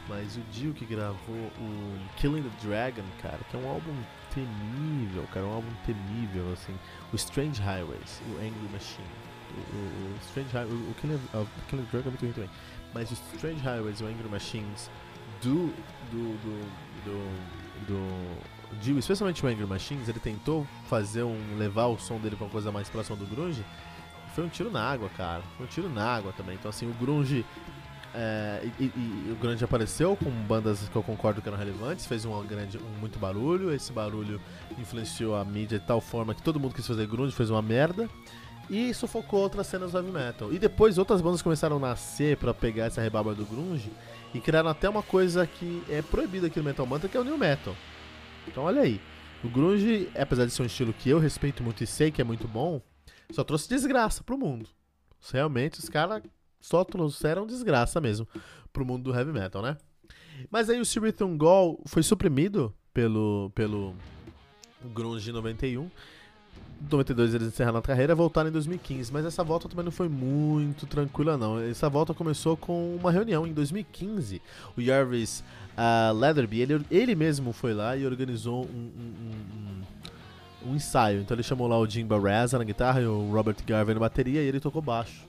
mas 0.09 0.37
o 0.37 0.41
Dio 0.51 0.73
que 0.73 0.85
gravou 0.85 1.35
o 1.59 1.99
Killing 2.15 2.41
the 2.41 2.49
Dragon, 2.65 3.03
cara, 3.21 3.39
que 3.49 3.57
é 3.57 3.59
um 3.59 3.69
álbum 3.69 3.93
temível, 4.33 5.25
cara, 5.33 5.45
um 5.45 5.53
álbum 5.53 5.71
temível, 5.85 6.53
assim. 6.53 6.73
O 7.11 7.15
Strange 7.15 7.61
Highways, 7.61 8.21
o 8.29 8.37
Angry 8.37 8.69
Machine. 8.71 9.26
O, 9.55 9.75
o, 9.75 10.13
o 10.13 10.17
Strange 10.21 10.49
Highways, 10.51 10.89
o, 10.89 10.93
Killing, 11.01 11.19
uh, 11.33 11.47
Killing 11.69 11.87
Dragon 11.91 12.07
é 12.07 12.11
muito 12.11 12.21
ruim 12.21 12.31
também. 12.33 12.49
Mas 12.93 13.11
o 13.11 13.13
Strange 13.35 13.61
Highways 13.61 13.99
e 13.99 14.03
o 14.03 14.07
Angry 14.07 14.29
Machines 14.29 14.89
do, 15.41 15.73
do, 16.11 16.37
do, 16.37 16.69
do, 17.05 17.87
do 17.87 18.77
Dio, 18.81 18.97
especialmente 18.97 19.45
o 19.45 19.47
Angry 19.47 19.65
Machines, 19.65 20.09
ele 20.09 20.19
tentou 20.19 20.65
fazer 20.89 21.23
um. 21.23 21.37
levar 21.57 21.87
o 21.87 21.97
som 21.97 22.17
dele 22.19 22.35
pra 22.35 22.45
uma 22.45 22.51
coisa 22.51 22.71
mais 22.71 22.89
próxima 22.89 23.15
do 23.15 23.25
Grunge. 23.25 23.63
Foi 24.35 24.43
um 24.45 24.49
tiro 24.49 24.69
na 24.69 24.81
água, 24.81 25.09
cara. 25.09 25.41
Foi 25.55 25.65
um 25.65 25.69
tiro 25.69 25.89
na 25.89 26.05
água 26.05 26.31
também. 26.33 26.55
Então, 26.55 26.69
assim, 26.69 26.87
o 26.89 26.93
Grunge 26.93 27.43
é, 28.13 28.61
e, 28.79 28.83
e, 28.83 28.91
e, 28.95 29.31
o 29.31 29.35
Grande 29.35 29.63
apareceu 29.63 30.15
com 30.15 30.29
bandas 30.29 30.87
que 30.89 30.95
eu 30.95 31.03
concordo 31.03 31.41
que 31.41 31.47
eram 31.47 31.57
relevantes, 31.57 32.05
fez 32.05 32.25
um 32.25 32.45
grande, 32.45 32.77
um, 32.77 32.99
muito 32.99 33.19
barulho. 33.19 33.71
Esse 33.71 33.91
barulho 33.91 34.41
influenciou 34.77 35.35
a 35.35 35.45
mídia 35.45 35.79
de 35.79 35.85
tal 35.85 36.01
forma 36.01 36.33
que 36.33 36.41
todo 36.41 36.59
mundo 36.59 36.73
quis 36.73 36.85
fazer 36.87 37.07
grunge, 37.07 37.35
fez 37.35 37.49
uma 37.49 37.61
merda. 37.61 38.09
E 38.69 38.93
sufocou 38.93 39.41
outras 39.41 39.67
cenas 39.67 39.91
do 39.91 39.97
heavy 39.97 40.11
metal. 40.11 40.53
E 40.53 40.59
depois 40.59 40.97
outras 40.97 41.21
bandas 41.21 41.41
começaram 41.41 41.77
a 41.77 41.79
nascer 41.79 42.37
para 42.37 42.53
pegar 42.53 42.85
essa 42.85 43.01
rebaba 43.01 43.33
do 43.33 43.45
grunge 43.45 43.91
e 44.33 44.39
criaram 44.39 44.69
até 44.69 44.89
uma 44.89 45.01
coisa 45.03 45.47
que 45.47 45.83
é 45.89 46.01
proibida 46.01 46.47
aqui 46.47 46.59
no 46.59 46.65
Metal 46.65 46.85
Mantra, 46.85 47.07
que 47.07 47.15
é 47.15 47.19
o 47.19 47.23
new 47.23 47.37
metal. 47.37 47.75
Então 48.47 48.63
olha 48.63 48.81
aí. 48.81 48.99
O 49.43 49.49
grunge, 49.49 50.09
apesar 50.17 50.45
de 50.45 50.51
ser 50.51 50.63
um 50.63 50.65
estilo 50.65 50.91
que 50.91 51.09
eu 51.09 51.19
respeito 51.19 51.63
muito 51.63 51.83
e 51.83 51.87
sei 51.87 52.11
que 52.11 52.19
é 52.19 52.23
muito 52.23 52.47
bom, 52.47 52.81
só 53.31 53.43
trouxe 53.43 53.69
desgraça 53.69 54.23
pro 54.23 54.37
mundo. 54.37 54.67
Realmente 55.31 55.79
os 55.79 55.89
caras 55.89 56.23
só 56.59 56.83
trouxeram 56.83 57.45
desgraça 57.45 58.01
mesmo 58.01 58.27
pro 58.73 58.85
mundo 58.85 59.03
do 59.03 59.17
heavy 59.17 59.31
metal, 59.31 59.61
né? 59.61 59.77
Mas 60.49 60.69
aí 60.69 60.79
o 60.79 60.85
Siriton 60.85 61.37
Gall 61.37 61.81
foi 61.85 62.03
suprimido 62.03 62.73
pelo, 62.93 63.51
pelo 63.55 63.95
Grunge 64.93 65.31
91. 65.31 65.89
Em 66.81 66.89
92 66.91 67.33
eles 67.33 67.47
encerraram 67.47 67.79
a 67.79 67.81
carreira 67.81 68.13
voltaram 68.13 68.49
em 68.49 68.51
2015. 68.51 69.11
Mas 69.11 69.25
essa 69.25 69.43
volta 69.43 69.67
também 69.67 69.85
não 69.85 69.91
foi 69.91 70.07
muito 70.07 70.85
tranquila, 70.85 71.37
não. 71.37 71.59
Essa 71.59 71.89
volta 71.89 72.13
começou 72.13 72.55
com 72.55 72.95
uma 72.95 73.11
reunião 73.11 73.47
em 73.47 73.53
2015. 73.53 74.41
O 74.77 74.81
Jarvis 74.81 75.43
uh, 75.77 76.13
Leatherby, 76.13 76.61
ele, 76.61 76.85
ele 76.89 77.15
mesmo 77.15 77.51
foi 77.51 77.73
lá 77.73 77.95
e 77.97 78.05
organizou 78.05 78.65
um, 78.65 78.91
um, 78.99 80.67
um, 80.67 80.71
um 80.71 80.75
ensaio. 80.75 81.21
Então 81.21 81.35
ele 81.35 81.43
chamou 81.43 81.67
lá 81.67 81.77
o 81.77 81.87
Jim 81.87 82.05
Barraza 82.05 82.57
na 82.57 82.63
guitarra 82.63 83.01
e 83.01 83.05
o 83.05 83.31
Robert 83.31 83.57
Garvey 83.65 83.93
na 83.93 83.99
bateria 83.99 84.41
e 84.41 84.45
ele 84.45 84.59
tocou 84.59 84.81
baixo. 84.81 85.27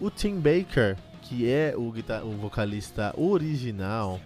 O 0.00 0.10
Tim 0.10 0.36
Baker, 0.36 0.96
que 1.22 1.48
é 1.50 1.74
o, 1.76 1.92
o 2.24 2.30
vocalista 2.36 3.14
original 3.16 4.20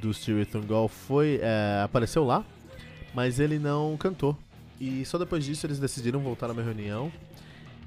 do 0.00 0.12
Spirit 0.12 0.50
Gall, 0.60 0.88
foi 0.88 1.40
é, 1.42 1.82
apareceu 1.84 2.24
lá, 2.24 2.44
mas 3.14 3.38
ele 3.38 3.58
não 3.58 3.96
cantou. 3.96 4.36
E 4.80 5.04
só 5.04 5.18
depois 5.18 5.44
disso 5.44 5.66
eles 5.66 5.78
decidiram 5.78 6.20
voltar 6.20 6.48
numa 6.48 6.62
reunião 6.62 7.12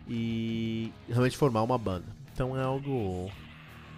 e 0.08 0.92
realmente 1.10 1.36
formar 1.36 1.64
uma 1.64 1.78
banda. 1.78 2.06
Então 2.32 2.58
é 2.58 2.64
algo. 2.64 3.32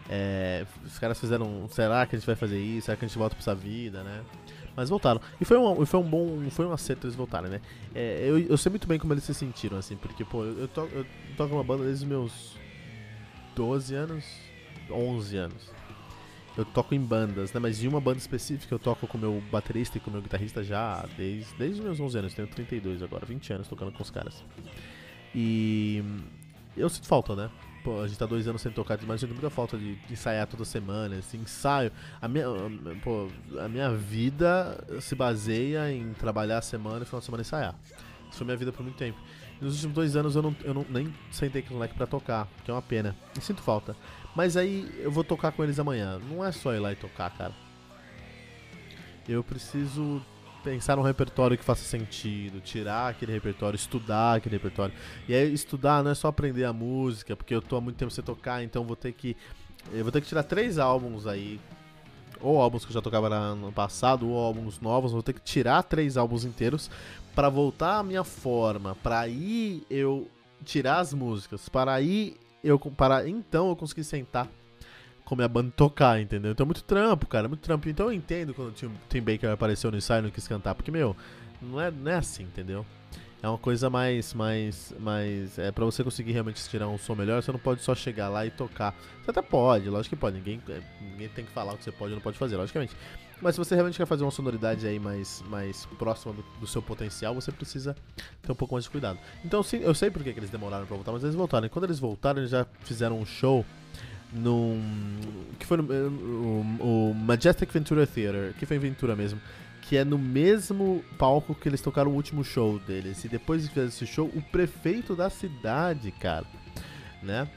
É, 0.10 0.66
os 0.86 0.98
caras 0.98 1.20
fizeram. 1.20 1.68
Será 1.70 2.06
que 2.06 2.16
a 2.16 2.20
gente 2.20 2.26
vai 2.26 2.36
fazer 2.36 2.60
isso? 2.60 2.86
Será 2.86 2.96
que 2.96 3.04
a 3.04 3.08
gente 3.08 3.18
volta 3.18 3.36
pra 3.36 3.42
essa 3.42 3.54
vida, 3.54 4.02
né? 4.02 4.24
Mas 4.76 4.90
voltaram. 4.90 5.22
E 5.40 5.46
foi 5.46 5.58
um, 5.58 5.86
foi 5.86 6.00
um 6.00 6.04
bom. 6.04 6.50
Foi 6.50 6.66
um 6.66 6.72
acerto 6.72 7.06
eles 7.06 7.16
voltarem, 7.16 7.50
né? 7.50 7.62
É, 7.94 8.24
eu, 8.24 8.40
eu 8.40 8.58
sei 8.58 8.70
muito 8.70 8.88
bem 8.88 8.98
como 8.98 9.14
eles 9.14 9.24
se 9.24 9.34
sentiram, 9.34 9.78
assim, 9.78 9.96
porque, 9.96 10.24
pô, 10.24 10.44
eu, 10.44 10.60
eu, 10.60 10.68
to, 10.68 10.90
eu 10.94 11.06
toco 11.36 11.54
uma 11.54 11.64
banda 11.64 11.84
desde 11.84 12.04
os 12.04 12.10
meus 12.10 12.58
12 13.56 13.96
anos, 13.96 14.26
11 14.90 15.38
anos. 15.38 15.75
Eu 16.58 16.64
toco 16.66 16.96
em 16.96 17.00
bandas, 17.00 17.52
né? 17.52 17.60
Mas 17.60 17.78
de 17.78 17.88
uma 17.88 18.00
banda 18.00 18.18
específica 18.18 18.74
eu 18.74 18.80
toco 18.80 19.08
com 19.08 19.18
o 19.18 19.22
meu 19.22 19.44
baterista 19.52 19.98
e 19.98 20.02
com 20.02 20.10
o 20.10 20.14
meu 20.14 20.22
guitarrista 20.22 20.64
já 20.64 21.06
desde, 21.18 21.54
desde 21.56 21.82
meus 21.82 22.00
11 22.00 22.18
anos. 22.20 22.34
Tenho 22.34 22.48
32 22.48 23.04
agora, 23.04 23.26
20 23.26 23.54
anos 23.54 23.68
tocando 23.68 23.92
com 23.92 24.02
os 24.02 24.10
caras. 24.10 24.44
E 25.34 26.04
eu 26.78 26.90
sinto 26.90 27.08
falta, 27.08 27.36
né? 27.36 27.50
Pô, 27.84 28.02
a 28.02 28.08
gente 28.08 28.18
tá 28.18 28.26
dois 28.26 28.48
anos 28.48 28.62
sem 28.62 28.72
tocar, 28.72 28.98
sinto 28.98 29.28
muita 29.28 29.50
falta 29.50 29.78
de, 29.78 29.96
de 29.96 30.14
ensaiar 30.14 30.48
toda 30.48 30.66
semana, 30.66 31.18
esse 31.18 31.38
ensaio. 31.38 31.92
A 32.22 32.28
minha, 32.28 32.46
pô, 33.04 33.28
a 33.60 33.68
minha 33.68 33.92
vida 33.92 34.84
se 35.02 35.14
baseia 35.14 35.92
em 35.92 36.14
trabalhar 36.14 36.58
a 36.58 36.62
semana 36.62 37.04
e 37.04 37.06
final 37.06 37.20
de 37.20 37.26
semana 37.26 37.42
ensaiar. 37.42 37.76
Isso 38.30 38.38
foi 38.38 38.46
minha 38.46 38.58
vida 38.58 38.72
por 38.72 38.82
muito 38.82 38.98
tempo. 38.98 39.20
Nos 39.62 39.76
últimos 39.76 39.96
dois 39.96 40.16
anos 40.16 40.36
eu, 40.36 40.42
não, 40.42 40.56
eu 40.64 40.74
não, 40.74 40.86
nem 40.90 41.14
sentei 41.32 41.62
com 41.62 41.72
o 41.72 41.74
moleque 41.74 41.96
pra 41.96 42.06
tocar, 42.06 42.48
que 42.64 42.70
é 42.70 42.74
uma 42.74 42.82
pena. 42.82 43.16
E 43.38 43.42
sinto 43.42 43.62
falta. 43.62 43.96
Mas 44.36 44.58
aí 44.58 44.92
eu 45.00 45.12
vou 45.12 45.24
tocar 45.24 45.52
com 45.52 45.64
eles 45.64 45.80
amanhã. 45.80 46.20
Não 46.30 46.44
é 46.44 46.52
só 46.52 46.74
ir 46.74 46.80
lá 46.80 46.92
e 46.92 46.96
tocar, 46.96 47.30
cara. 47.38 47.54
Eu 49.28 49.44
preciso 49.44 50.22
pensar 50.64 50.96
num 50.96 51.04
repertório 51.04 51.58
que 51.58 51.64
faça 51.64 51.84
sentido, 51.84 52.60
tirar 52.60 53.10
aquele 53.10 53.32
repertório, 53.32 53.76
estudar 53.76 54.36
aquele 54.36 54.56
repertório. 54.56 54.94
E 55.28 55.34
aí 55.34 55.54
estudar 55.54 56.04
não 56.04 56.12
é 56.12 56.16
só 56.16 56.28
aprender 56.28 56.66
a 56.66 56.74
música, 56.74 57.36
porque 57.36 57.54
eu 57.54 57.62
tô 57.62 57.78
há 57.78 57.82
muito 57.82 57.98
tempo 57.98 58.12
sem 58.12 58.24
tocar, 58.24 58.64
então 58.64 58.84
vou 58.84 58.96
ter 58.96 59.14
que 59.14 59.38
eu 59.94 60.04
vou 60.04 60.12
ter 60.12 60.22
que 60.22 60.28
tirar 60.28 60.42
três 60.42 60.80
álbuns 60.80 61.28
aí, 61.28 61.60
ou 62.46 62.62
álbuns 62.62 62.86
que 62.86 62.92
eu 62.92 62.94
já 62.94 63.02
tocava 63.02 63.56
no 63.56 63.72
passado, 63.72 64.30
ou 64.30 64.38
álbuns 64.38 64.80
novos, 64.80 65.12
vou 65.12 65.24
ter 65.24 65.34
que 65.34 65.42
tirar 65.42 65.84
três 65.84 66.18
álbuns 66.18 66.46
inteiros 66.46 66.90
para 67.34 67.50
voltar 67.50 68.00
à 68.00 68.04
minha 68.04 68.24
forma, 68.24 68.96
para 69.04 69.20
aí 69.20 69.84
eu 69.90 70.28
tirar 70.64 71.00
as 71.00 71.14
músicas, 71.14 71.68
para 71.68 71.94
aí 71.94 72.38
eu 72.64 72.80
para 72.80 73.28
então 73.28 73.70
eu 73.70 73.76
consegui 73.76 74.04
sentar 74.04 74.48
com 75.24 75.36
minha 75.36 75.48
banda 75.48 75.72
tocar, 75.76 76.22
entendeu? 76.22 76.52
Então 76.52 76.64
é 76.64 76.68
muito 76.68 76.84
trampo, 76.84 77.26
cara, 77.28 77.48
muito 77.48 77.62
trampo. 77.62 77.90
Então 77.90 78.08
eu 78.08 78.14
entendo 78.14 78.54
quando 78.54 78.70
o 78.70 78.92
Tim 79.10 79.22
Baker 79.22 79.50
apareceu 79.52 79.90
no 79.90 79.98
ensaio 79.98 80.20
e 80.20 80.24
não 80.24 80.30
quis 80.30 80.48
cantar, 80.48 80.76
porque 80.76 80.92
meu, 80.92 81.16
não 81.62 81.82
é, 81.82 81.90
não 81.90 82.12
é 82.12 82.16
assim, 82.16 82.44
entendeu? 82.44 82.86
É 83.44 83.48
uma 83.48 83.58
coisa 83.58 83.90
mais, 83.90 84.34
mais, 84.34 84.94
mais. 85.00 85.60
É 85.60 85.72
para 85.72 85.86
você 85.86 86.04
conseguir 86.04 86.32
realmente 86.32 86.68
tirar 86.68 86.88
um 86.88 86.98
som 86.98 87.14
melhor, 87.14 87.44
você 87.44 87.52
não 87.52 87.60
pode 87.60 87.82
só 87.84 87.94
chegar 87.94 88.28
lá 88.30 88.46
e 88.46 88.50
tocar. 88.50 88.96
Você 89.24 89.32
até 89.32 89.42
pode, 89.42 89.90
lógico 89.90 90.16
que 90.16 90.20
pode. 90.20 90.38
Ninguém, 90.38 90.62
é, 90.70 90.82
ninguém 91.00 91.30
tem 91.30 91.46
que 91.46 91.52
falar 91.52 91.74
o 91.74 91.78
que 91.78 91.84
você 91.84 91.92
pode 91.92 92.14
ou 92.14 92.16
não 92.16 92.24
pode 92.24 92.38
fazer, 92.38 92.58
logicamente. 92.58 92.96
Mas 93.42 93.56
se 93.56 93.60
você 93.60 93.76
realmente 93.76 93.98
quer 93.98 94.06
fazer 94.06 94.24
uma 94.24 94.32
sonoridade 94.32 94.88
aí 94.88 94.98
mais, 94.98 95.44
mais 95.50 95.86
próxima 96.00 96.34
do, 96.34 96.44
do, 96.60 96.66
seu 96.66 96.82
potencial, 96.82 97.36
você 97.36 97.52
precisa 97.52 97.96
ter 98.42 98.52
um 98.52 98.56
pouco 98.56 98.74
mais 98.74 98.86
de 98.86 98.90
cuidado. 98.90 99.20
Então 99.44 99.62
sim, 99.62 99.78
eu 99.82 99.94
sei 99.94 100.10
porque 100.10 100.32
que 100.32 100.40
eles 100.40 100.50
demoraram 100.50 100.86
pra 100.86 100.96
voltar, 100.96 101.12
mas 101.12 101.24
eles 101.24 101.36
voltaram. 101.36 101.68
E 101.68 101.70
quando 101.70 101.86
eles 101.86 102.00
voltaram, 102.00 102.40
eles 102.40 102.50
já 102.52 102.66
fizeram 102.82 103.20
um 103.20 103.26
show 103.26 103.66
num. 104.32 104.82
que 105.60 105.66
foi 105.66 105.78
no, 105.78 105.84
o, 105.84 107.12
o 107.12 107.14
Majestic 107.14 107.72
Ventura 107.72 108.08
Theater, 108.08 108.54
que 108.58 108.66
foi 108.66 108.78
em 108.78 108.80
Ventura 108.80 109.16
mesmo 109.16 109.40
que 109.88 109.98
é 109.98 110.04
no 110.04 110.18
mesmo 110.18 111.04
palco 111.18 111.54
que 111.54 111.70
eles 111.70 111.82
tocaram 111.82 112.12
o 112.12 112.16
último 112.16 112.44
show 112.44 112.80
deles. 112.80 113.24
E 113.24 113.30
depois 113.30 113.64
de 113.64 113.70
fazer 113.70 113.88
esse 113.88 114.08
show, 114.08 114.32
o 114.36 114.42
prefeito 114.42 115.16
da 115.16 115.30
cidade, 115.30 116.12
cara, 116.12 116.46
né? 117.22 117.48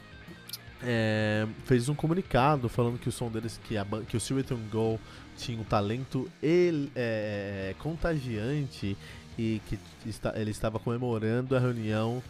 É, 0.83 1.47
fez 1.65 1.89
um 1.89 1.95
comunicado 1.95 2.69
falando 2.69 2.99
que 2.99 3.09
o 3.09 3.13
som 3.13 3.31
deles, 3.31 3.59
que, 3.65 3.77
a, 3.77 3.85
que 4.07 4.17
o 4.17 4.21
Silverton 4.21 4.61
Go 4.71 5.01
tinha 5.37 5.59
um 5.59 5.65
talento 5.65 6.31
ele, 6.41 6.93
é, 6.95 7.75
contagiante 7.79 8.97
e 9.37 9.61
que 9.67 9.79
está, 10.07 10.39
ele 10.39 10.51
estava 10.51 10.79
comemorando 10.79 11.57
a 11.57 11.59
reunião 11.59 12.23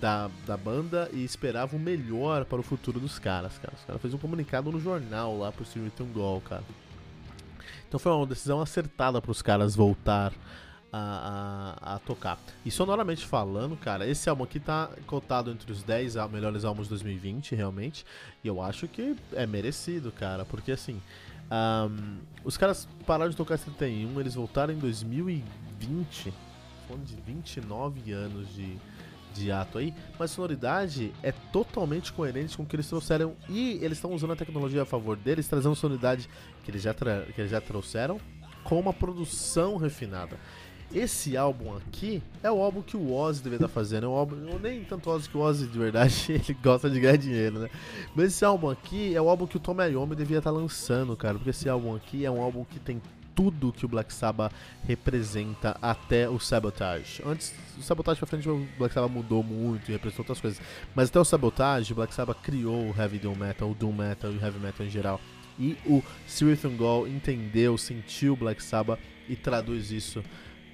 da, 0.00 0.30
da 0.46 0.56
banda 0.56 1.08
e 1.12 1.22
esperava 1.22 1.76
o 1.76 1.78
melhor 1.78 2.44
para 2.44 2.58
o 2.58 2.62
futuro 2.62 2.98
dos 2.98 3.18
caras, 3.18 3.58
cara. 3.58 3.74
Os 3.78 3.84
caras 3.84 4.02
fez 4.02 4.14
um 4.14 4.18
comunicado 4.18 4.72
no 4.72 4.80
jornal 4.80 5.38
lá 5.38 5.52
pro 5.52 5.64
Silverton 5.64 6.06
Go, 6.06 6.40
cara. 6.40 6.64
Então 7.92 8.00
foi 8.00 8.10
uma 8.10 8.24
decisão 8.24 8.58
acertada 8.58 9.20
para 9.20 9.30
os 9.30 9.42
caras 9.42 9.76
voltar 9.76 10.32
a, 10.90 11.76
a, 11.82 11.94
a, 11.96 11.98
tocar. 11.98 12.38
E 12.64 12.70
sonoramente 12.70 13.26
falando, 13.26 13.76
cara, 13.76 14.06
esse 14.06 14.30
álbum 14.30 14.44
aqui 14.44 14.58
tá 14.58 14.88
cotado 15.06 15.50
entre 15.50 15.70
os 15.70 15.82
10 15.82 16.14
melhores 16.30 16.64
álbuns 16.64 16.86
de 16.86 16.88
2020, 16.88 17.54
realmente. 17.54 18.06
E 18.42 18.48
eu 18.48 18.62
acho 18.62 18.88
que 18.88 19.14
é 19.34 19.46
merecido, 19.46 20.10
cara, 20.10 20.42
porque 20.46 20.72
assim. 20.72 21.02
Um, 21.50 22.20
os 22.42 22.56
caras 22.56 22.88
pararam 23.06 23.30
de 23.30 23.36
tocar 23.36 23.56
em 23.56 23.58
71, 23.58 24.18
eles 24.18 24.36
voltaram 24.36 24.72
em 24.72 24.78
2020. 24.78 26.32
Foram 26.88 27.02
de 27.02 27.14
29 27.26 28.10
anos 28.10 28.54
de, 28.54 28.78
de 29.32 29.50
ato 29.50 29.78
aí, 29.78 29.94
mas 30.18 30.30
sonoridade 30.30 31.12
é 31.22 31.32
totalmente 31.32 32.12
coerente 32.12 32.56
com 32.56 32.62
o 32.62 32.66
que 32.66 32.76
eles 32.76 32.88
trouxeram 32.88 33.34
e 33.48 33.78
eles 33.82 33.98
estão 33.98 34.12
usando 34.12 34.32
a 34.32 34.36
tecnologia 34.36 34.82
a 34.82 34.86
favor 34.86 35.16
deles, 35.16 35.48
trazendo 35.48 35.74
sonoridade 35.74 36.28
que 36.64 36.70
eles 36.70 36.82
já, 36.82 36.94
que 36.94 37.40
eles 37.40 37.50
já 37.50 37.60
trouxeram 37.60 38.20
com 38.64 38.78
uma 38.78 38.92
produção 38.92 39.76
refinada. 39.76 40.38
Esse 40.94 41.38
álbum 41.38 41.74
aqui 41.74 42.22
é 42.42 42.50
o 42.50 42.62
álbum 42.62 42.82
que 42.82 42.98
o 42.98 43.14
Ozzy 43.14 43.42
deveria 43.42 43.64
estar 43.64 43.74
fazendo. 43.74 44.04
É 44.04 44.08
um 44.08 44.12
álbum, 44.12 44.36
nem 44.62 44.84
tanto 44.84 45.08
Ozzy 45.08 45.26
que 45.26 45.36
o 45.38 45.40
Ozzy 45.40 45.66
de 45.66 45.78
verdade, 45.78 46.26
ele 46.28 46.56
gosta 46.62 46.90
de 46.90 47.00
ganhar 47.00 47.16
dinheiro, 47.16 47.60
né? 47.60 47.70
Mas 48.14 48.26
esse 48.26 48.44
álbum 48.44 48.68
aqui 48.68 49.14
é 49.14 49.20
o 49.20 49.28
álbum 49.30 49.46
que 49.46 49.56
o 49.56 49.60
Tom 49.60 49.74
Iommi 49.82 50.14
devia 50.14 50.38
estar 50.38 50.50
lançando, 50.50 51.16
cara. 51.16 51.34
Porque 51.34 51.48
esse 51.48 51.66
álbum 51.66 51.96
aqui 51.96 52.26
é 52.26 52.30
um 52.30 52.42
álbum 52.42 52.62
que 52.64 52.78
tem 52.78 53.00
tudo 53.34 53.72
que 53.72 53.84
o 53.84 53.88
Black 53.88 54.12
Sabbath 54.12 54.52
representa 54.86 55.76
até 55.80 56.28
o 56.28 56.38
Sabotage. 56.38 57.22
Antes, 57.24 57.54
o 57.78 57.82
Sabotage 57.82 58.18
pra 58.18 58.26
frente, 58.26 58.48
o 58.48 58.66
Black 58.78 58.94
Sabbath 58.94 59.10
mudou 59.10 59.42
muito 59.42 59.88
e 59.88 59.92
representou 59.92 60.22
outras 60.22 60.40
coisas. 60.40 60.60
Mas 60.94 61.08
até 61.08 61.20
o 61.20 61.24
Sabotage, 61.24 61.92
o 61.92 61.96
Black 61.96 62.14
Sabbath 62.14 62.40
criou 62.42 62.90
o 62.90 62.94
Heavy 62.96 63.18
Doom 63.18 63.36
Metal, 63.36 63.70
o 63.70 63.74
Doom 63.74 63.92
Metal 63.92 64.30
e 64.30 64.36
o 64.36 64.40
Heavy 64.42 64.58
Metal 64.58 64.86
em 64.86 64.90
geral. 64.90 65.20
E 65.58 65.76
o 65.86 66.02
Sirithon 66.26 66.76
Gall 66.76 67.06
entendeu, 67.06 67.76
sentiu 67.76 68.32
o 68.32 68.36
Black 68.36 68.62
Sabbath 68.62 69.00
e 69.28 69.36
traduz 69.36 69.90
isso 69.90 70.22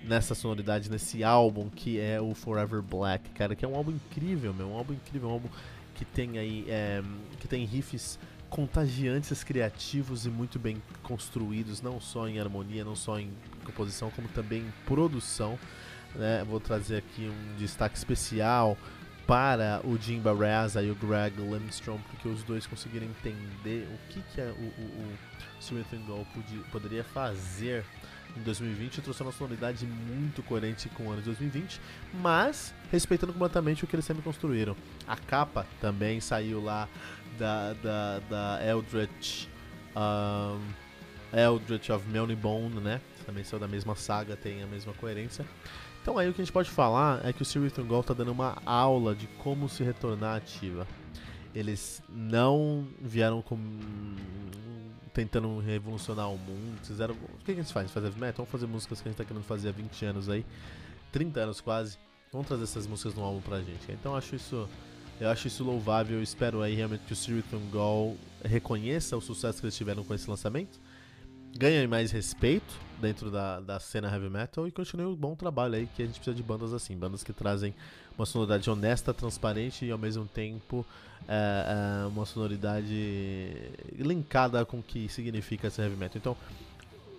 nessa 0.04 0.34
sonoridade, 0.34 0.90
nesse 0.90 1.24
álbum 1.24 1.68
que 1.68 1.98
é 1.98 2.20
o 2.20 2.34
Forever 2.34 2.80
Black, 2.80 3.30
cara, 3.30 3.54
que 3.54 3.64
é 3.64 3.68
um 3.68 3.74
álbum 3.74 3.90
incrível, 3.90 4.54
meu, 4.54 4.68
um 4.68 4.76
álbum 4.76 4.94
incrível, 4.94 5.28
um 5.28 5.32
álbum 5.32 5.48
que 5.94 6.04
tem 6.04 6.38
aí, 6.38 6.64
é, 6.68 7.02
que 7.40 7.48
tem 7.48 7.64
riffs 7.64 8.18
contagiantes, 8.50 9.44
criativos 9.44 10.26
e 10.26 10.30
muito 10.30 10.58
bem 10.58 10.82
construídos, 11.02 11.82
não 11.82 12.00
só 12.00 12.28
em 12.28 12.40
harmonia, 12.40 12.84
não 12.84 12.96
só 12.96 13.18
em 13.18 13.30
composição, 13.64 14.10
como 14.10 14.28
também 14.28 14.62
em 14.62 14.72
produção. 14.86 15.58
Né? 16.14 16.44
Vou 16.44 16.58
trazer 16.58 16.98
aqui 16.98 17.28
um 17.28 17.56
destaque 17.56 17.96
especial 17.96 18.76
para 19.26 19.82
o 19.84 19.98
Jim 19.98 20.20
Barraza 20.20 20.82
e 20.82 20.90
o 20.90 20.94
Greg 20.94 21.36
Lindstrom, 21.36 21.98
porque 22.10 22.28
os 22.28 22.42
dois 22.42 22.66
conseguiram 22.66 23.06
entender 23.06 23.86
o 23.92 24.12
que, 24.12 24.22
que 24.32 24.40
é 24.40 24.46
o, 24.46 24.82
o, 24.82 25.14
o 25.74 26.06
Gold 26.06 26.64
poderia 26.72 27.04
fazer 27.04 27.84
em 28.36 28.42
2020 28.42 29.00
trouxe 29.00 29.22
uma 29.22 29.32
sonoridade 29.32 29.84
muito 29.84 30.42
coerente 30.42 30.88
com 30.90 31.04
o 31.04 31.10
ano 31.10 31.18
de 31.18 31.26
2020, 31.26 31.80
mas 32.14 32.74
respeitando 32.90 33.32
completamente 33.32 33.84
o 33.84 33.86
que 33.86 33.96
eles 33.96 34.04
sempre 34.04 34.22
construíram. 34.22 34.76
A 35.06 35.16
capa 35.16 35.66
também 35.80 36.20
saiu 36.20 36.62
lá 36.62 36.88
da, 37.38 37.72
da, 37.74 38.18
da 38.28 38.66
Eldritch, 38.66 39.46
um, 39.96 40.60
Eldritch 41.36 41.90
of 41.90 42.06
Melnibone, 42.08 42.80
né? 42.80 43.00
Também 43.24 43.44
saiu 43.44 43.60
da 43.60 43.68
mesma 43.68 43.94
saga, 43.94 44.36
tem 44.36 44.62
a 44.62 44.66
mesma 44.66 44.92
coerência. 44.94 45.44
Então 46.02 46.16
aí 46.16 46.28
o 46.28 46.34
que 46.34 46.40
a 46.40 46.44
gente 46.44 46.52
pode 46.52 46.70
falar 46.70 47.24
é 47.24 47.32
que 47.32 47.42
o 47.42 47.44
Sirius 47.44 47.72
Gold 47.72 48.00
está 48.00 48.14
dando 48.14 48.32
uma 48.32 48.56
aula 48.64 49.14
de 49.14 49.26
como 49.42 49.68
se 49.68 49.82
retornar 49.82 50.36
ativa. 50.36 50.86
Eles 51.54 52.02
não 52.08 52.86
vieram 53.00 53.42
com 53.42 53.58
tentando 55.18 55.58
revolucionar 55.58 56.30
o 56.30 56.38
mundo. 56.38 56.78
Fizeram. 56.84 57.14
O 57.14 57.44
que, 57.44 57.50
a 57.50 57.54
gente 57.54 57.72
faz? 57.72 57.90
Fazer 57.90 58.10
metal? 58.12 58.36
Vamos 58.36 58.50
fazer 58.50 58.66
músicas 58.66 59.00
que 59.00 59.08
a 59.08 59.10
gente 59.10 59.18
tá 59.18 59.24
querendo 59.24 59.42
fazer 59.42 59.70
há 59.70 59.72
20 59.72 60.04
anos 60.04 60.28
aí. 60.28 60.46
30 61.10 61.40
anos 61.40 61.60
quase. 61.60 61.98
Vamos 62.32 62.46
trazer 62.46 62.64
essas 62.64 62.86
músicas 62.86 63.14
no 63.14 63.24
álbum 63.24 63.40
pra 63.40 63.58
gente. 63.60 63.90
Então 63.90 64.14
acho 64.14 64.36
isso. 64.36 64.68
Eu 65.20 65.28
acho 65.28 65.48
isso 65.48 65.64
louvável. 65.64 66.18
Eu 66.18 66.22
espero 66.22 66.62
aí 66.62 66.74
realmente 66.74 67.02
que 67.06 67.12
o 67.12 67.16
Siriton 67.16 67.60
Gall 67.72 68.16
reconheça 68.44 69.16
o 69.16 69.20
sucesso 69.20 69.60
que 69.60 69.66
eles 69.66 69.76
tiveram 69.76 70.04
com 70.04 70.14
esse 70.14 70.28
lançamento. 70.28 70.78
Ganhe 71.56 71.86
mais 71.86 72.10
respeito 72.10 72.74
dentro 73.00 73.30
da, 73.30 73.60
da 73.60 73.80
cena 73.80 74.12
heavy 74.12 74.28
metal 74.28 74.68
e 74.68 74.70
continue 74.70 75.06
um 75.06 75.14
bom 75.14 75.34
trabalho 75.34 75.74
aí 75.74 75.88
que 75.94 76.02
a 76.02 76.06
gente 76.06 76.16
precisa 76.16 76.36
de 76.36 76.42
bandas 76.42 76.72
assim, 76.72 76.96
bandas 76.96 77.24
que 77.24 77.32
trazem 77.32 77.74
uma 78.16 78.26
sonoridade 78.26 78.68
honesta, 78.68 79.14
transparente 79.14 79.84
e 79.84 79.90
ao 79.90 79.98
mesmo 79.98 80.26
tempo 80.26 80.84
é, 81.26 82.02
é, 82.04 82.06
uma 82.06 82.26
sonoridade 82.26 83.56
linkada 83.96 84.64
com 84.64 84.78
o 84.78 84.82
que 84.82 85.08
significa 85.08 85.68
esse 85.68 85.80
heavy 85.80 85.96
metal. 85.96 86.18
Então, 86.18 86.36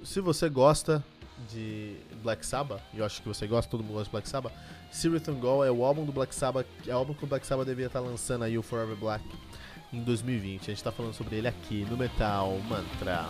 se 0.03 0.21
você 0.21 0.47
gosta 0.47 1.03
de 1.51 1.95
Black 2.21 2.45
Sabbath, 2.45 2.81
e 2.93 2.99
eu 2.99 3.05
acho 3.05 3.21
que 3.21 3.27
você 3.27 3.47
gosta, 3.47 3.69
todo 3.69 3.81
mundo 3.83 3.93
gosta 3.93 4.05
de 4.05 4.11
Black 4.11 4.27
Sabbath, 4.27 4.53
Sirith 4.91 5.29
and 5.29 5.39
Go 5.39 5.63
é 5.63 5.71
o 5.71 5.83
álbum 5.83 6.05
do 6.05 6.11
Black 6.11 6.33
Sabbath, 6.33 6.67
é 6.87 6.93
o 6.93 6.97
álbum 6.97 7.13
que 7.13 7.23
o 7.23 7.27
Black 7.27 7.45
Sabbath 7.45 7.67
devia 7.67 7.87
estar 7.87 7.99
lançando 7.99 8.43
aí, 8.43 8.57
o 8.57 8.63
Forever 8.63 8.95
Black, 8.95 9.23
em 9.93 10.03
2020. 10.03 10.61
A 10.61 10.65
gente 10.65 10.77
está 10.77 10.91
falando 10.91 11.13
sobre 11.13 11.37
ele 11.37 11.47
aqui 11.47 11.85
no 11.89 11.97
Metal 11.97 12.57
Mantra. 12.67 13.29